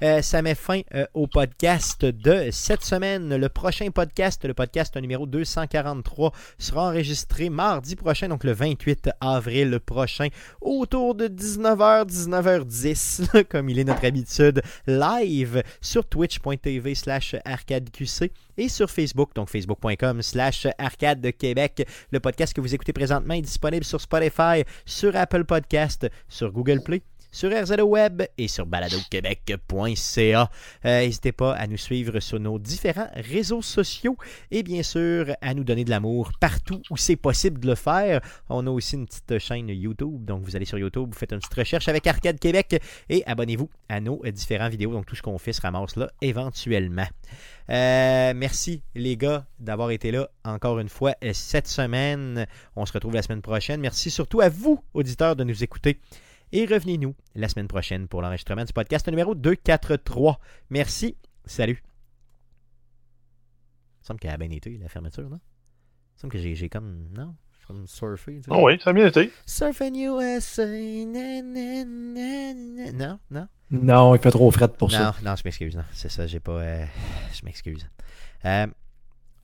Euh, 0.02 0.20
ça 0.20 0.42
met 0.42 0.54
fin 0.54 0.82
euh, 0.94 1.06
au 1.14 1.26
podcast 1.26 2.04
de 2.04 2.50
cette 2.52 2.84
semaine. 2.84 3.34
Le 3.34 3.48
prochain 3.48 3.90
podcast, 3.90 4.44
le 4.44 4.52
podcast 4.52 4.94
numéro 4.96 5.26
243, 5.26 6.32
sera 6.58 6.88
enregistré 6.88 7.48
mardi 7.48 7.96
prochain, 7.96 8.28
donc 8.28 8.44
le 8.44 8.52
28 8.52 9.10
avril 9.20 9.80
prochain, 9.80 10.28
autour 10.60 11.14
de 11.14 11.28
19h, 11.28 12.06
19h10, 12.10 13.44
comme 13.48 13.70
il 13.70 13.78
est 13.78 13.84
notre 13.84 14.04
habitude, 14.04 14.60
live 14.86 15.62
sur 15.80 16.04
twitch.tv 16.04 16.94
slash 16.94 17.36
arcadeqc 17.44 18.30
et 18.58 18.68
sur 18.68 18.90
Facebook, 18.90 19.34
donc 19.34 19.48
facebook.com 19.48 20.20
slash 20.20 20.66
arcade 20.78 21.26
Québec. 21.38 21.86
Le 22.10 22.20
podcast 22.20 22.52
que 22.52 22.60
vous 22.60 22.74
écoutez 22.74 22.92
présentement 22.92 23.34
est 23.34 23.42
disponible 23.42 23.84
sur 23.84 24.00
Spotify, 24.00 24.64
sur 24.84 25.16
Apple 25.16 25.44
Podcast, 25.44 26.06
sur 26.28 26.52
Google 26.52 26.82
Play, 26.82 27.02
sur 27.36 27.50
RZO 27.52 27.82
Web 27.82 28.22
et 28.38 28.48
sur 28.48 28.64
baladoquebec.ca. 28.64 30.50
Euh, 30.86 31.00
N'hésitez 31.00 31.32
pas 31.32 31.52
à 31.52 31.66
nous 31.66 31.76
suivre 31.76 32.18
sur 32.18 32.40
nos 32.40 32.58
différents 32.58 33.10
réseaux 33.14 33.60
sociaux 33.60 34.16
et 34.50 34.62
bien 34.62 34.82
sûr 34.82 35.36
à 35.42 35.52
nous 35.52 35.62
donner 35.62 35.84
de 35.84 35.90
l'amour 35.90 36.30
partout 36.40 36.80
où 36.88 36.96
c'est 36.96 37.16
possible 37.16 37.60
de 37.60 37.66
le 37.66 37.74
faire. 37.74 38.22
On 38.48 38.66
a 38.66 38.70
aussi 38.70 38.94
une 38.94 39.04
petite 39.04 39.38
chaîne 39.38 39.68
YouTube, 39.68 40.24
donc 40.24 40.44
vous 40.44 40.56
allez 40.56 40.64
sur 40.64 40.78
YouTube, 40.78 41.10
vous 41.12 41.18
faites 41.18 41.32
une 41.32 41.40
petite 41.40 41.52
recherche 41.52 41.88
avec 41.88 42.06
Arcade 42.06 42.38
Québec 42.38 42.82
et 43.10 43.22
abonnez-vous 43.26 43.68
à 43.90 44.00
nos 44.00 44.22
différentes 44.32 44.70
vidéos. 44.70 44.92
Donc 44.92 45.04
tout 45.04 45.14
ce 45.14 45.20
qu'on 45.20 45.36
fait 45.36 45.52
se 45.52 45.60
ramasse 45.60 45.96
là 45.96 46.08
éventuellement. 46.22 47.06
Euh, 47.68 48.32
merci 48.34 48.82
les 48.94 49.18
gars 49.18 49.44
d'avoir 49.58 49.90
été 49.90 50.10
là 50.10 50.30
encore 50.42 50.78
une 50.78 50.88
fois 50.88 51.12
euh, 51.22 51.32
cette 51.34 51.68
semaine. 51.68 52.46
On 52.76 52.86
se 52.86 52.94
retrouve 52.94 53.12
la 53.12 53.20
semaine 53.20 53.42
prochaine. 53.42 53.82
Merci 53.82 54.10
surtout 54.10 54.40
à 54.40 54.48
vous, 54.48 54.82
auditeurs, 54.94 55.36
de 55.36 55.44
nous 55.44 55.62
écouter. 55.62 56.00
Et 56.58 56.64
revenez-nous 56.64 57.14
la 57.34 57.50
semaine 57.50 57.68
prochaine 57.68 58.08
pour 58.08 58.22
l'enregistrement 58.22 58.64
du 58.64 58.72
podcast 58.72 59.06
numéro 59.08 59.34
243. 59.34 60.38
Merci. 60.70 61.14
Salut. 61.44 61.82
Il 61.84 64.00
me 64.00 64.04
semble 64.06 64.20
qu'elle 64.20 64.30
a 64.30 64.38
bien 64.38 64.50
été, 64.50 64.78
la 64.78 64.88
fermeture, 64.88 65.28
non? 65.28 65.38
Il 65.38 66.16
me 66.16 66.20
semble 66.22 66.32
que 66.32 66.38
j'ai 66.38 66.54
j'ai 66.54 66.70
comme. 66.70 67.08
Non? 67.14 67.34
Comme 67.66 67.86
surfé. 67.86 68.36
tu 68.36 68.44
sais. 68.44 68.50
Ah 68.50 68.56
oui, 68.62 68.80
ça 68.82 68.88
a 68.88 68.92
bien 68.94 69.06
été. 69.06 69.30
Surfing 69.44 69.96
USA. 69.96 70.64
na, 70.66 71.42
na, 71.42 71.84
na, 71.84 72.54
na. 72.54 72.92
Non? 72.92 73.18
Non? 73.30 73.48
Non, 73.70 74.14
il 74.14 74.20
fait 74.22 74.30
trop 74.30 74.50
fret 74.50 74.68
pour 74.68 74.88
non, 74.88 74.94
ça. 74.96 75.14
non, 75.22 75.36
je 75.36 75.42
m'excuse. 75.44 75.76
Non, 75.76 75.84
c'est 75.92 76.08
ça, 76.08 76.26
j'ai 76.26 76.40
pas. 76.40 76.52
euh, 76.52 76.86
je 77.34 77.44
m'excuse. 77.44 77.86
Euh, 78.46 78.66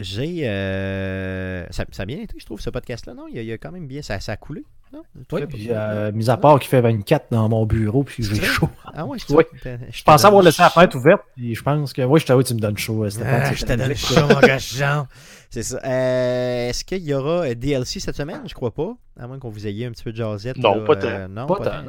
j'ai. 0.02 0.42
euh, 0.48 1.64
ça, 1.70 1.84
ça 1.90 2.02
a 2.02 2.06
bien 2.06 2.18
été, 2.20 2.34
je 2.38 2.44
trouve, 2.44 2.60
ce 2.60 2.70
podcast-là, 2.70 3.14
non? 3.14 3.26
Il 3.28 3.36
y 3.36 3.38
a, 3.38 3.42
il 3.42 3.48
y 3.48 3.52
a 3.52 3.58
quand 3.58 3.72
même 3.72 3.86
bien. 3.86 4.02
Ça, 4.02 4.18
ça 4.20 4.32
a 4.32 4.36
coulé, 4.36 4.64
non? 4.92 5.02
Tu 5.28 5.34
Oui, 5.34 5.46
puis, 5.46 5.68
euh, 5.70 6.12
mis 6.12 6.28
à 6.30 6.36
part 6.36 6.58
qu'il 6.58 6.68
fait 6.68 6.80
24 6.80 7.26
dans 7.30 7.48
mon 7.48 7.64
bureau, 7.66 8.02
puis 8.04 8.22
j'ai 8.22 8.42
chaud. 8.42 8.68
Ah 8.94 9.04
ouais, 9.06 9.18
je 9.18 9.34
Oui. 9.34 9.44
Je 9.90 10.02
pensais 10.04 10.26
avoir 10.26 10.42
laissé 10.42 10.60
la 10.62 10.70
fenêtre 10.70 10.96
ouverte, 10.96 11.22
puis 11.36 11.54
je 11.54 11.62
pense 11.62 11.92
que. 11.92 12.02
Oui, 12.02 12.20
je 12.20 12.26
t'avoue, 12.26 12.42
tu 12.42 12.54
me 12.54 12.60
donnes 12.60 12.78
chaud. 12.78 13.04
euh, 13.04 13.10
Stéphane, 13.10 13.40
Ah, 13.42 13.48
c'est 13.48 13.54
je 13.56 13.64
te 13.66 13.72
donne 13.72 13.94
chaud, 13.96 14.26
mon 14.28 14.40
cochon. 14.40 15.06
C'est 15.50 15.62
ça. 15.62 15.78
Euh, 15.84 16.68
Est-ce 16.70 16.84
qu'il 16.84 17.02
y 17.02 17.12
aura 17.14 17.54
DLC 17.54 18.00
cette 18.00 18.16
semaine? 18.16 18.40
Je 18.46 18.54
crois 18.54 18.72
pas. 18.72 18.94
À 19.20 19.26
moins 19.26 19.38
qu'on 19.38 19.50
vous 19.50 19.66
ayez 19.66 19.84
un 19.86 19.90
petit 19.90 20.02
peu 20.04 20.12
de 20.12 20.16
jazzette. 20.16 20.56
Non, 20.56 20.76
là, 20.76 20.84
pas 20.86 20.96
tant. 20.96 21.06
euh, 21.08 21.28
non, 21.28 21.46
Pas 21.46 21.56
pas, 21.56 21.64
tant, 21.70 21.82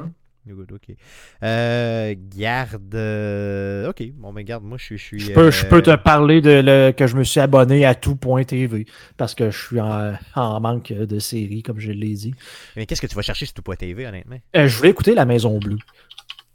Good, 0.45 0.73
ok. 0.73 0.95
Euh, 1.43 2.15
garde. 2.35 2.95
euh, 2.95 3.89
ok, 3.89 4.03
bon, 4.13 4.33
mais 4.33 4.43
garde, 4.43 4.63
moi, 4.65 4.77
je 4.77 4.83
suis. 4.83 4.97
Je, 4.97 5.03
suis, 5.03 5.19
Je 5.19 5.31
peux, 5.31 5.51
je 5.51 5.63
euh, 5.63 5.69
peux 5.69 5.81
te 5.81 5.95
parler 5.95 6.41
de 6.41 6.61
le, 6.63 6.91
que 6.91 7.07
je 7.07 7.15
me 7.15 7.23
suis 7.23 7.39
abonné 7.39 7.85
à 7.85 7.95
tout.tv 7.95 8.85
parce 9.15 9.35
que 9.35 9.51
je 9.51 9.57
suis 9.57 9.79
en, 9.79 10.13
en 10.35 10.59
manque 10.59 10.91
de 10.91 11.19
séries, 11.19 11.63
comme 11.63 11.79
je 11.79 11.91
l'ai 11.91 12.13
dit. 12.13 12.35
Mais 12.75 12.85
qu'est-ce 12.85 13.01
que 13.01 13.07
tu 13.07 13.15
vas 13.15 13.21
chercher 13.21 13.45
sur 13.45 13.53
tout 13.53 13.75
TV, 13.75 14.05
honnêtement? 14.05 14.37
Je 14.53 14.75
voulais 14.77 14.89
écouter 14.89 15.15
La 15.15 15.23
Maison 15.25 15.59
Bleue, 15.59 15.77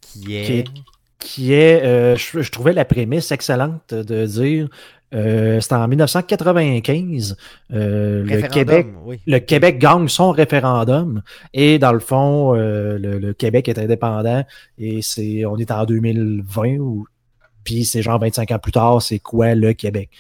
Qui 0.03 0.37
est? 0.37 0.45
Qui 0.45 0.53
est- 0.59 0.69
qui 1.21 1.53
est, 1.53 2.17
je, 2.17 2.43
je 2.43 2.51
trouvais 2.53 2.73
la 2.73 2.85
prémisse 2.85 3.33
excellente 3.33 3.93
de 3.93 4.25
dire, 4.25 4.69
euh, 5.15 5.61
c'était 5.61 5.75
en 5.75 5.89
1995, 5.89 7.37
euh, 7.73 8.25
le 8.25 8.49
Québec 8.49 8.87
Oui. 9.05 9.21
le 9.27 9.39
Québec 9.39 9.79
gagne 9.79 10.09
son 10.09 10.33
référendum 10.33 11.23
et 11.55 11.79
dans 11.79 11.93
le 11.93 11.99
fond, 12.01 12.55
euh, 12.55 12.99
le, 12.99 13.19
le 13.19 13.33
Québec 13.33 13.69
est 13.69 13.79
indépendant 13.79 14.45
et 14.79 15.01
c'est 15.03 15.45
on 15.47 15.57
est 15.57 15.71
en 15.71 15.85
2020 15.85 16.77
ou 16.79 17.07
puis 17.65 17.85
c'est 17.85 18.03
genre 18.03 18.19
25 18.19 18.51
ans 18.53 18.59
plus 18.59 18.73
tard, 18.73 19.03
c'est 19.03 19.19
quoi 19.19 19.55
le 19.55 19.73
Québec? 19.75 20.11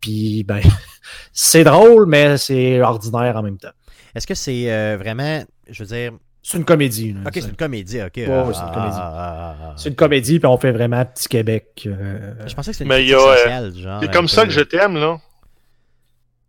Puis 0.00 0.44
ben 0.44 0.60
c'est 1.32 1.64
drôle, 1.64 2.06
mais 2.06 2.36
c'est 2.38 2.80
ordinaire 2.80 3.36
en 3.36 3.42
même 3.42 3.58
temps. 3.58 3.72
Est-ce 4.14 4.26
que 4.26 4.34
c'est 4.34 4.70
euh, 4.72 4.96
vraiment. 4.98 5.42
Je 5.68 5.82
veux 5.82 5.88
dire. 5.88 6.12
C'est 6.46 6.58
une 6.58 6.64
comédie. 6.66 7.14
là. 7.14 7.20
Ok, 7.26 7.32
c'est 7.36 7.48
une 7.48 7.56
comédie, 7.56 8.02
ok. 8.02 8.12
Ouais, 8.18 8.26
Ah, 8.28 8.44
c'est 8.52 8.60
une 8.60 8.66
ah, 8.68 8.74
comédie. 8.74 8.96
ah, 8.98 9.12
ah, 9.16 9.56
ah. 9.62 9.74
C'est 9.78 9.88
une 9.88 9.94
comédie, 9.96 10.38
puis 10.38 10.46
on 10.46 10.58
fait 10.58 10.72
vraiment 10.72 11.02
Petit 11.06 11.26
Québec. 11.28 11.84
euh, 11.86 12.34
Je 12.46 12.54
pensais 12.54 12.72
que 12.72 12.76
c'était 12.76 12.84
une 12.84 13.14
euh, 13.14 13.34
sociale, 13.36 13.72
du 13.72 13.82
genre. 13.82 14.00
C'est 14.02 14.12
comme 14.12 14.28
ça 14.28 14.42
peu- 14.42 14.48
que 14.48 14.52
je 14.52 14.60
t'aime, 14.60 14.94
là. 14.96 15.16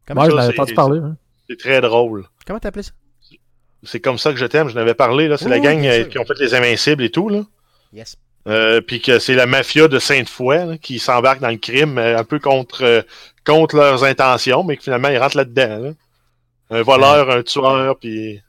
Comment, 0.05 0.21
Moi, 0.21 0.25
je 0.29 0.35
ça, 0.35 0.35
n'avais 0.41 0.47
c'est- 0.51 0.55
pas 0.57 0.63
entendu 0.63 0.73
parler. 0.75 0.99
hein. 0.99 1.15
C'est 1.49 1.57
très 1.57 1.79
drôle. 1.81 2.25
comment 2.45 2.59
t'appelais 2.59 2.83
ça? 2.83 2.91
C'est 3.83 3.99
comme 4.01 4.17
ça 4.17 4.31
que 4.31 4.37
je 4.37 4.45
t'aime. 4.45 4.67
Je 4.67 4.75
n'avais 4.75 4.95
parlé, 4.95 5.27
là. 5.27 5.37
C'est 5.37 5.45
Oui, 5.45 5.51
la 5.51 5.59
gang 5.59 5.83
euh, 5.85 6.03
qui 6.05 6.17
ont 6.19 6.25
fait 6.25 6.37
les 6.39 6.53
Invincibles 6.55 7.03
et 7.03 7.09
tout, 7.11 7.29
là. 7.29 7.43
Yes. 7.93 8.17
Euh, 8.47 8.81
puis 8.81 8.99
que 9.01 9.17
c'est 9.19 9.33
la 9.35 9.45
mafia 9.45 9.87
de 9.87 9.97
Sainte-Foy 9.97 10.65
là, 10.67 10.77
qui 10.77 10.99
s'embarque 10.99 11.39
dans 11.39 11.49
le 11.49 11.57
crime 11.57 11.97
euh, 11.97 12.17
un 12.19 12.23
peu 12.23 12.37
contre, 12.39 12.83
euh, 12.83 13.01
contre 13.45 13.75
leurs 13.77 14.03
intentions, 14.03 14.63
mais 14.63 14.75
que 14.77 14.83
finalement 14.83 15.07
ils 15.09 15.17
rentrent 15.17 15.37
là-dedans. 15.37 15.79
là. 15.79 15.91
Un 16.71 16.81
voleur, 16.83 17.29
un 17.31 17.41
tueur, 17.43 17.97
puis 17.97 18.41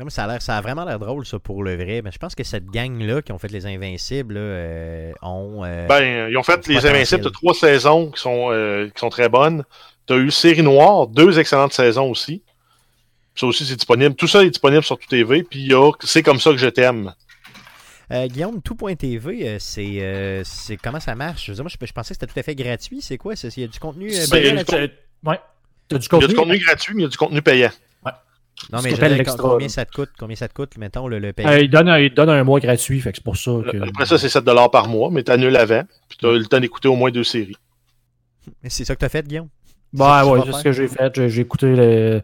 Non, 0.00 0.06
mais 0.06 0.10
ça, 0.10 0.24
a 0.24 0.28
l'air, 0.28 0.40
ça 0.40 0.56
a 0.56 0.62
vraiment 0.62 0.86
l'air 0.86 0.98
drôle, 0.98 1.26
ça, 1.26 1.38
pour 1.38 1.62
le 1.62 1.76
vrai. 1.76 2.00
Mais 2.02 2.10
je 2.10 2.16
pense 2.16 2.34
que 2.34 2.42
cette 2.42 2.64
gang-là 2.70 3.20
qui 3.20 3.32
ont 3.32 3.38
fait 3.38 3.52
les 3.52 3.66
Invincibles 3.66 4.32
là, 4.32 4.40
euh, 4.40 5.12
ont. 5.20 5.62
euh, 5.62 5.86
ben 5.86 6.30
ils 6.30 6.38
ont 6.38 6.42
fait 6.42 6.66
les. 6.68 6.86
Invincibles 6.86 7.22
de 7.22 7.28
trois 7.28 7.52
saisons 7.52 8.10
qui 8.10 8.18
sont 8.18 8.48
euh, 8.50 8.86
qui 8.86 8.98
sont 8.98 9.10
très 9.10 9.28
bonnes. 9.28 9.62
T'as 10.06 10.16
eu 10.16 10.30
Série 10.30 10.62
Noire, 10.62 11.06
deux 11.06 11.38
excellentes 11.38 11.74
saisons 11.74 12.08
aussi. 12.08 12.42
Ça 13.34 13.44
aussi 13.44 13.66
c'est 13.66 13.76
disponible. 13.76 14.14
Tout 14.14 14.26
ça 14.26 14.42
est 14.42 14.48
disponible 14.48 14.82
sur 14.82 14.98
tout 14.98 15.06
TV. 15.06 15.42
Puis 15.42 15.60
il 15.60 15.70
y 15.70 15.74
a 15.74 15.90
c'est 16.02 16.22
comme 16.22 16.40
ça 16.40 16.50
que 16.52 16.56
je 16.56 16.68
t'aime. 16.68 17.12
euh, 18.10 18.26
Guillaume, 18.26 18.62
tout.tv, 18.62 19.48
euh, 19.48 19.56
c'est, 19.60 20.00
euh, 20.00 20.40
c'est 20.46 20.78
comment 20.78 21.00
ça 21.00 21.14
marche? 21.14 21.44
Je, 21.44 21.52
veux 21.52 21.56
dire, 21.56 21.64
moi, 21.64 21.70
je, 21.78 21.86
je 21.86 21.92
pensais 21.92 22.14
que 22.14 22.20
c'était 22.20 22.32
tout 22.32 22.40
à 22.40 22.42
fait 22.42 22.54
gratuit. 22.54 23.02
C'est 23.02 23.18
quoi? 23.18 23.36
ça? 23.36 23.48
Il 23.54 23.60
y 23.60 23.64
a 23.64 23.68
du 23.68 23.78
contenu. 23.78 24.10
payant 24.30 24.56
Ouais. 25.26 25.38
Il 25.90 25.92
y 25.92 25.96
a 25.96 25.98
du 25.98 26.08
contenu 26.08 26.58
gratuit, 26.58 26.94
mais 26.94 27.02
il 27.02 27.04
y 27.04 27.06
a 27.06 27.10
du 27.10 27.18
contenu 27.18 27.42
payant. 27.42 27.70
Non, 28.72 28.80
mais 28.82 28.90
l'extra, 28.90 29.36
combien 29.38 29.68
ça 29.68 29.84
te 29.84 29.92
coûte? 29.92 30.10
Combien 30.18 30.36
ça 30.36 30.48
te 30.48 30.54
coûte, 30.54 30.76
mettons, 30.76 31.08
le, 31.08 31.18
le? 31.18 31.32
Euh, 31.40 31.60
il, 31.60 31.70
donne 31.70 31.88
un, 31.88 31.98
il 31.98 32.12
donne 32.12 32.28
un 32.28 32.44
mois 32.44 32.60
gratuit, 32.60 33.00
fait 33.00 33.12
que 33.12 33.18
c'est 33.18 33.24
pour 33.24 33.36
ça 33.36 33.52
que. 33.70 33.88
Après 33.88 34.06
ça, 34.06 34.18
c'est 34.18 34.28
7 34.28 34.44
par 34.70 34.88
mois, 34.88 35.10
mais 35.10 35.22
t'annules 35.22 35.56
avant. 35.56 35.82
Puis 36.08 36.18
t'as 36.20 36.32
le 36.32 36.44
temps 36.46 36.60
d'écouter 36.60 36.88
au 36.88 36.96
moins 36.96 37.10
deux 37.10 37.24
séries. 37.24 37.56
Mais 38.62 38.70
C'est 38.70 38.84
ça 38.84 38.94
que 38.94 39.00
t'as 39.00 39.08
fait, 39.08 39.26
Guillaume? 39.26 39.48
Bah 39.92 40.24
ouais, 40.24 40.40
c'est 40.46 40.52
ce 40.52 40.62
que 40.64 40.72
j'ai 40.72 40.88
fait. 40.88 41.10
J'ai- 41.14 41.28
J'ai 41.28 41.40
écouté 41.42 41.66
le. 41.74 42.22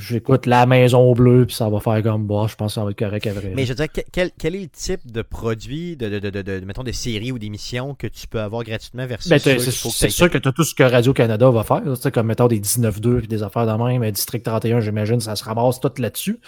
J'écoute 0.00 0.46
La 0.46 0.64
Maison 0.64 1.12
Bleue, 1.12 1.44
puis 1.46 1.56
ça 1.56 1.68
va 1.68 1.80
faire 1.80 2.00
comme 2.04 2.24
bah, 2.26 2.46
je 2.48 2.54
pense 2.54 2.70
que 2.72 2.74
ça 2.80 2.84
va 2.84 2.92
être 2.92 2.98
correct 2.98 3.26
après. 3.26 3.52
Mais 3.54 3.64
je 3.64 3.70
veux 3.70 3.74
dire, 3.74 3.90
que- 3.90 4.00
quel, 4.12 4.30
quel 4.38 4.54
est 4.54 4.60
le 4.60 4.68
type 4.68 5.10
de 5.10 5.22
produit, 5.22 5.96
de, 5.96 6.08
de, 6.08 6.18
de, 6.20 6.30
de, 6.30 6.42
de- 6.42 6.64
mettons, 6.64 6.84
de 6.84 6.92
série 6.92 7.32
ou 7.32 7.38
d'émission 7.40 7.94
que 7.96 8.06
tu 8.06 8.28
peux 8.28 8.40
avoir 8.40 8.62
gratuitement 8.62 9.06
versus 9.06 9.28
Ben, 9.28 9.38
c'est 9.40 10.08
sûr 10.10 10.30
que 10.30 10.38
tu 10.38 10.46
as 10.48 10.52
tout 10.52 10.62
ce 10.62 10.74
que 10.74 10.84
Radio-Canada 10.84 11.50
va 11.50 11.64
faire, 11.64 11.82
tu 11.84 11.96
sais, 11.96 12.12
comme 12.12 12.28
mettons 12.28 12.46
des 12.46 12.60
19-2 12.60 13.24
et 13.24 13.26
des 13.26 13.42
affaires 13.42 13.66
de 13.66 13.72
même, 13.82 14.02
euh, 14.04 14.10
District 14.12 14.44
31, 14.44 14.78
j'imagine, 14.80 15.18
ça 15.20 15.34
se 15.34 15.42
ramasse 15.42 15.80
tout 15.80 15.90
là-dessus. 15.98 16.38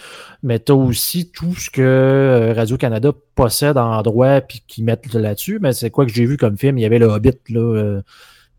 Mais 0.43 0.59
tu 0.59 0.71
as 0.71 0.75
aussi 0.75 1.29
tout 1.31 1.53
ce 1.55 1.69
que 1.69 1.81
euh, 1.81 2.53
Radio-Canada 2.55 3.11
possède 3.35 3.77
en 3.77 4.01
droit 4.01 4.39
puis 4.39 4.63
qu'ils 4.65 4.85
mettent 4.85 5.13
là-dessus. 5.13 5.59
Mais 5.61 5.73
c'est 5.73 5.89
quoi 5.89 6.05
que 6.05 6.13
j'ai 6.13 6.25
vu 6.25 6.37
comme 6.37 6.57
film? 6.57 6.77
Il 6.77 6.81
y 6.83 6.85
avait 6.85 6.99
le 6.99 7.07
Hobbit, 7.07 7.31
là. 7.49 7.59
euh, 7.59 8.01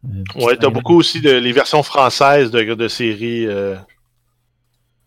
euh, 0.05 0.23
Ouais, 0.45 0.57
t'as 0.57 0.69
beaucoup 0.69 0.97
aussi 0.99 1.21
de 1.23 1.31
les 1.31 1.53
versions 1.53 1.83
françaises 1.83 2.51
de, 2.51 2.75
de 2.75 2.89
séries, 2.89 3.47
euh, 3.47 3.75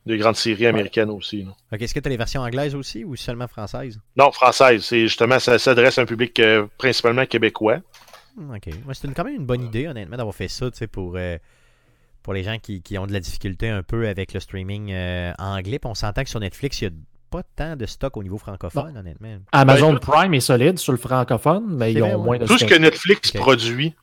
de 0.06 0.16
grandes 0.18 0.36
séries 0.36 0.68
américaines 0.68 1.10
aussi. 1.10 1.44
là. 1.44 1.52
Ok, 1.74 1.82
Est-ce 1.82 1.94
que 1.94 2.00
tu 2.00 2.08
as 2.08 2.10
les 2.12 2.18
versions 2.18 2.42
anglaises 2.42 2.76
aussi 2.76 3.04
ou 3.04 3.16
seulement 3.16 3.48
françaises? 3.48 4.00
Non, 4.16 4.32
françaises, 4.32 4.84
c'est 4.86 5.02
justement, 5.02 5.40
ça 5.40 5.58
s'adresse 5.58 5.98
à 5.98 6.02
un 6.04 6.06
public 6.06 6.40
euh, 6.40 6.68
principalement 6.78 7.26
québécois. 7.26 7.80
Hmm, 8.38 8.54
Ok. 8.56 8.68
Ouais, 8.68 8.94
c'est 8.94 9.12
quand 9.14 9.24
même 9.24 9.36
une 9.36 9.46
bonne 9.46 9.64
idée, 9.64 9.88
honnêtement, 9.88 10.18
d'avoir 10.18 10.36
fait 10.36 10.48
ça, 10.48 10.70
tu 10.70 10.78
sais, 10.78 10.88
pour, 10.88 11.14
euh, 11.16 11.38
pour 12.22 12.34
les 12.34 12.44
gens 12.44 12.58
qui, 12.60 12.82
qui 12.82 12.98
ont 12.98 13.08
de 13.08 13.14
la 13.14 13.20
difficulté 13.20 13.70
un 13.70 13.82
peu 13.84 14.08
avec 14.08 14.34
le 14.34 14.40
streaming 14.40 14.92
euh, 14.92 15.32
anglais. 15.40 15.80
Puis 15.80 15.90
on 15.90 15.96
s'entend 15.96 16.24
que 16.24 16.30
sur 16.30 16.40
Netflix, 16.40 16.82
il 16.82 16.90
n'y 16.90 16.94
a 16.96 16.98
pas 17.32 17.42
tant 17.56 17.76
de 17.76 17.86
stock 17.88 18.16
au 18.18 18.24
niveau 18.24 18.38
francophone, 18.38 18.96
honnêtement. 18.98 19.38
Amazon 19.52 19.94
Ben, 19.94 20.00
Prime 20.00 20.34
est 20.36 20.40
solide 20.40 20.78
sur 20.78 20.92
le 20.92 20.98
francophone, 21.00 21.66
mais 21.68 21.92
ils 21.94 22.04
ont 22.04 22.08
vrai, 22.08 22.16
ouais. 22.16 22.24
moins 22.24 22.38
de 22.38 22.46
Tout 22.46 22.58
ce 22.60 22.66
que 22.66 22.76
Netflix 22.76 23.32
produit 23.32 23.96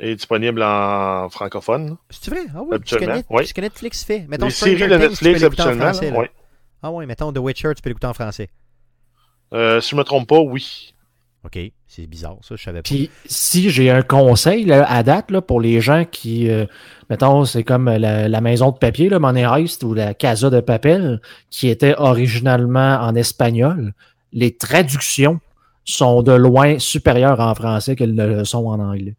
est 0.00 0.14
disponible 0.16 0.62
en 0.62 1.28
francophone. 1.30 1.96
C'est 2.10 2.30
vrai? 2.30 2.46
Ah 2.54 2.60
oui, 2.62 2.66
ce 2.66 2.70
que, 2.70 2.74
Habituellement, 2.74 3.14
Net- 3.16 3.26
oui. 3.30 3.46
ce 3.46 3.54
que 3.54 3.60
Netflix 3.60 4.04
fait. 4.04 4.26
Mettons 4.28 4.46
Les 4.46 4.52
Stranger 4.52 4.76
séries 4.78 4.90
de 4.90 4.96
Netflix, 4.96 5.42
en 5.42 5.46
habituellement. 5.46 5.84
français, 5.84 6.06
là, 6.06 6.12
là. 6.12 6.18
ouais. 6.18 6.30
Ah 6.82 6.90
oui, 6.90 7.06
mettons 7.06 7.32
The 7.32 7.38
Witcher, 7.38 7.70
tu 7.76 7.82
peux 7.82 7.90
l'écouter 7.90 8.06
en 8.06 8.14
français. 8.14 8.48
Euh, 9.52 9.80
si 9.80 9.90
je 9.90 9.96
me 9.96 10.02
trompe 10.02 10.28
pas, 10.28 10.38
oui. 10.40 10.92
Ok, 11.44 11.58
c'est 11.86 12.06
bizarre, 12.06 12.38
ça, 12.40 12.56
je 12.56 12.62
savais 12.62 12.78
pas. 12.78 12.82
Puis 12.88 13.10
si 13.26 13.68
j'ai 13.70 13.90
un 13.90 14.00
conseil 14.02 14.64
là, 14.64 14.84
à 14.90 15.02
date 15.02 15.30
là, 15.30 15.42
pour 15.42 15.60
les 15.60 15.80
gens 15.82 16.04
qui, 16.10 16.48
euh, 16.50 16.64
mettons, 17.10 17.44
c'est 17.44 17.62
comme 17.64 17.84
la, 17.84 18.28
la 18.28 18.40
maison 18.40 18.70
de 18.70 18.78
papier, 18.78 19.10
là, 19.10 19.18
Money 19.18 19.42
Heist 19.44 19.82
ou 19.84 19.92
la 19.92 20.14
Casa 20.14 20.48
de 20.48 20.60
Papel, 20.60 21.20
qui 21.50 21.68
était 21.68 21.94
originalement 21.98 22.96
en 23.00 23.14
espagnol, 23.14 23.92
les 24.32 24.56
traductions 24.56 25.38
sont 25.84 26.22
de 26.22 26.32
loin 26.32 26.78
supérieures 26.78 27.40
en 27.40 27.54
français 27.54 27.94
qu'elles 27.94 28.14
ne 28.14 28.26
le 28.26 28.44
sont 28.46 28.64
en 28.66 28.80
anglais. 28.80 29.14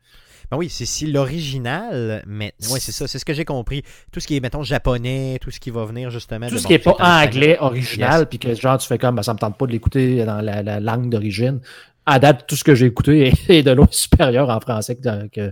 Ben 0.51 0.57
oui, 0.57 0.69
c'est 0.69 0.85
si 0.85 1.07
l'original, 1.11 2.23
mais 2.27 2.53
ouais, 2.71 2.79
c'est 2.79 2.91
ça, 2.91 3.07
c'est 3.07 3.19
ce 3.19 3.25
que 3.25 3.33
j'ai 3.33 3.45
compris. 3.45 3.83
Tout 4.11 4.19
ce 4.19 4.27
qui 4.27 4.35
est, 4.35 4.39
mettons, 4.39 4.63
japonais, 4.63 5.37
tout 5.41 5.51
ce 5.51 5.59
qui 5.59 5.69
va 5.71 5.85
venir 5.85 6.09
justement. 6.09 6.47
Tout 6.47 6.53
de- 6.55 6.59
ce 6.59 6.63
bon, 6.63 6.67
qui 6.67 6.73
n'est 6.73 6.79
pas 6.79 6.95
anglais 7.23 7.57
original, 7.59 8.19
Yes. 8.21 8.27
puis 8.29 8.39
que 8.39 8.53
genre 8.55 8.77
tu 8.77 8.87
fais 8.87 8.97
comme, 8.97 9.15
ben, 9.15 9.23
ça 9.23 9.33
me 9.33 9.39
tente 9.39 9.57
pas 9.57 9.65
de 9.65 9.71
l'écouter 9.71 10.23
dans 10.25 10.41
la, 10.41 10.61
la 10.63 10.79
langue 10.79 11.09
d'origine. 11.09 11.59
À 12.07 12.19
date, 12.19 12.45
tout 12.47 12.55
ce 12.55 12.63
que 12.63 12.75
j'ai 12.75 12.85
écouté 12.85 13.27
est, 13.29 13.49
est 13.49 13.63
de 13.63 13.71
loin 13.71 13.87
supérieur 13.89 14.49
en 14.49 14.59
français 14.59 14.95
que, 14.95 15.27
que, 15.29 15.51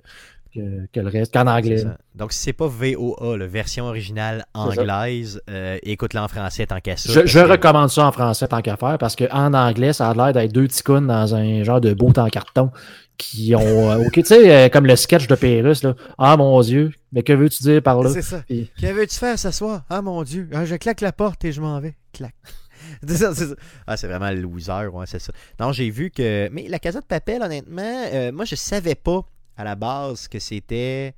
que, 0.53 0.85
que 0.91 0.99
le 0.99 1.07
reste, 1.09 1.33
qu'en 1.33 1.47
anglais. 1.47 1.83
Donc, 2.15 2.31
si 2.33 2.39
c'est 2.39 2.53
pas 2.53 2.67
VOA, 2.67 3.37
la 3.37 3.47
version 3.47 3.85
originale 3.85 4.45
anglaise, 4.53 5.41
euh, 5.49 5.77
écoute-la 5.83 6.23
en 6.23 6.27
français 6.27 6.65
tant 6.67 6.79
qu'à 6.79 6.95
ça. 6.97 7.11
Je, 7.11 7.19
parce 7.21 7.31
je 7.31 7.39
que- 7.39 7.51
recommande 7.51 7.89
ça 7.89 8.05
en 8.05 8.11
français 8.11 8.47
tant 8.47 8.61
qu'à 8.61 8.77
faire 8.77 8.97
parce 8.97 9.15
qu'en 9.15 9.53
anglais, 9.53 9.93
ça 9.93 10.09
a 10.09 10.13
l'air 10.13 10.33
d'être 10.33 10.51
deux 10.51 10.67
cons 10.85 11.01
dans 11.01 11.33
un 11.35 11.63
genre 11.63 11.81
de 11.81 11.93
beau 11.93 12.11
en 12.17 12.29
carton 12.29 12.71
qui 13.17 13.55
ont. 13.55 13.59
euh, 13.91 14.05
ok, 14.05 14.13
tu 14.13 14.23
sais, 14.25 14.53
euh, 14.65 14.69
comme 14.69 14.85
le 14.85 14.95
sketch 14.95 15.27
de 15.27 15.35
Pérus, 15.35 15.83
là. 15.83 15.95
Ah 16.17 16.35
mon 16.37 16.59
Dieu, 16.61 16.91
mais 17.11 17.23
que 17.23 17.33
veux-tu 17.33 17.63
dire 17.63 17.81
par 17.81 18.01
là? 18.01 18.09
C'est 18.09 18.21
ça. 18.21 18.41
Puis- 18.47 18.69
Que 18.79 18.87
veux-tu 18.91 19.15
faire 19.17 19.37
ce 19.39 19.51
soir? 19.51 19.83
Ah 19.89 20.01
mon 20.01 20.23
Dieu, 20.23 20.49
Ah, 20.53 20.65
je 20.65 20.75
claque 20.75 21.01
la 21.01 21.11
porte 21.11 21.43
et 21.45 21.51
je 21.51 21.61
m'en 21.61 21.79
vais. 21.79 21.95
Clac. 22.11 22.33
Ça, 23.07 23.33
ça. 23.33 23.45
Ah, 23.87 23.95
c'est 23.97 24.07
vraiment 24.07 24.29
le 24.29 24.41
loser, 24.41 24.87
ouais, 24.91 25.05
c'est 25.07 25.19
ça. 25.19 25.31
Non, 25.59 25.71
j'ai 25.71 25.89
vu 25.89 26.11
que. 26.11 26.49
Mais 26.51 26.67
la 26.67 26.79
Casa 26.79 26.99
de 26.99 27.05
Papel, 27.05 27.41
honnêtement, 27.41 27.81
euh, 28.13 28.31
moi, 28.31 28.43
je 28.45 28.55
savais 28.55 28.93
pas 28.95 29.21
à 29.57 29.63
la 29.63 29.75
base 29.75 30.27
que 30.27 30.39
c'était 30.39 31.13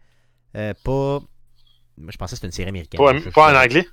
euh, 0.56 0.74
pas. 0.84 1.20
Moi, 1.98 2.12
je 2.12 2.18
pensais 2.18 2.32
que 2.32 2.36
c'était 2.38 2.48
une 2.48 2.52
série 2.52 2.70
américaine. 2.70 2.98
Pas, 3.00 3.18
Je- 3.18 3.30
pas 3.30 3.50
je- 3.52 3.56
en 3.56 3.62
anglais? 3.64 3.88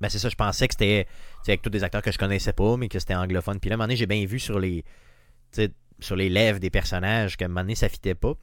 Ben, 0.00 0.08
c'est 0.08 0.18
ça, 0.18 0.28
je 0.28 0.34
pensais 0.36 0.66
que 0.68 0.74
c'était 0.74 1.06
avec 1.46 1.62
tous 1.62 1.70
des 1.70 1.84
acteurs 1.84 2.02
que 2.02 2.10
je 2.12 2.18
connaissais 2.18 2.52
pas, 2.52 2.76
mais 2.76 2.88
que 2.88 2.98
c'était 2.98 3.14
anglophone. 3.14 3.60
Puis 3.60 3.70
là, 3.70 3.74
à 3.74 3.76
un 3.76 3.78
moment 3.78 3.84
donné, 3.86 3.96
j'ai 3.96 4.06
bien 4.06 4.24
vu 4.26 4.38
sur 4.38 4.58
les. 4.58 4.84
sur 6.00 6.16
les 6.16 6.28
lèvres 6.28 6.58
des 6.58 6.70
personnages 6.70 7.36
qu'à 7.36 7.44
un 7.44 7.48
moment 7.48 7.60
donné, 7.60 7.74
ça 7.76 7.88
fitait 7.88 8.14
pas. 8.16 8.34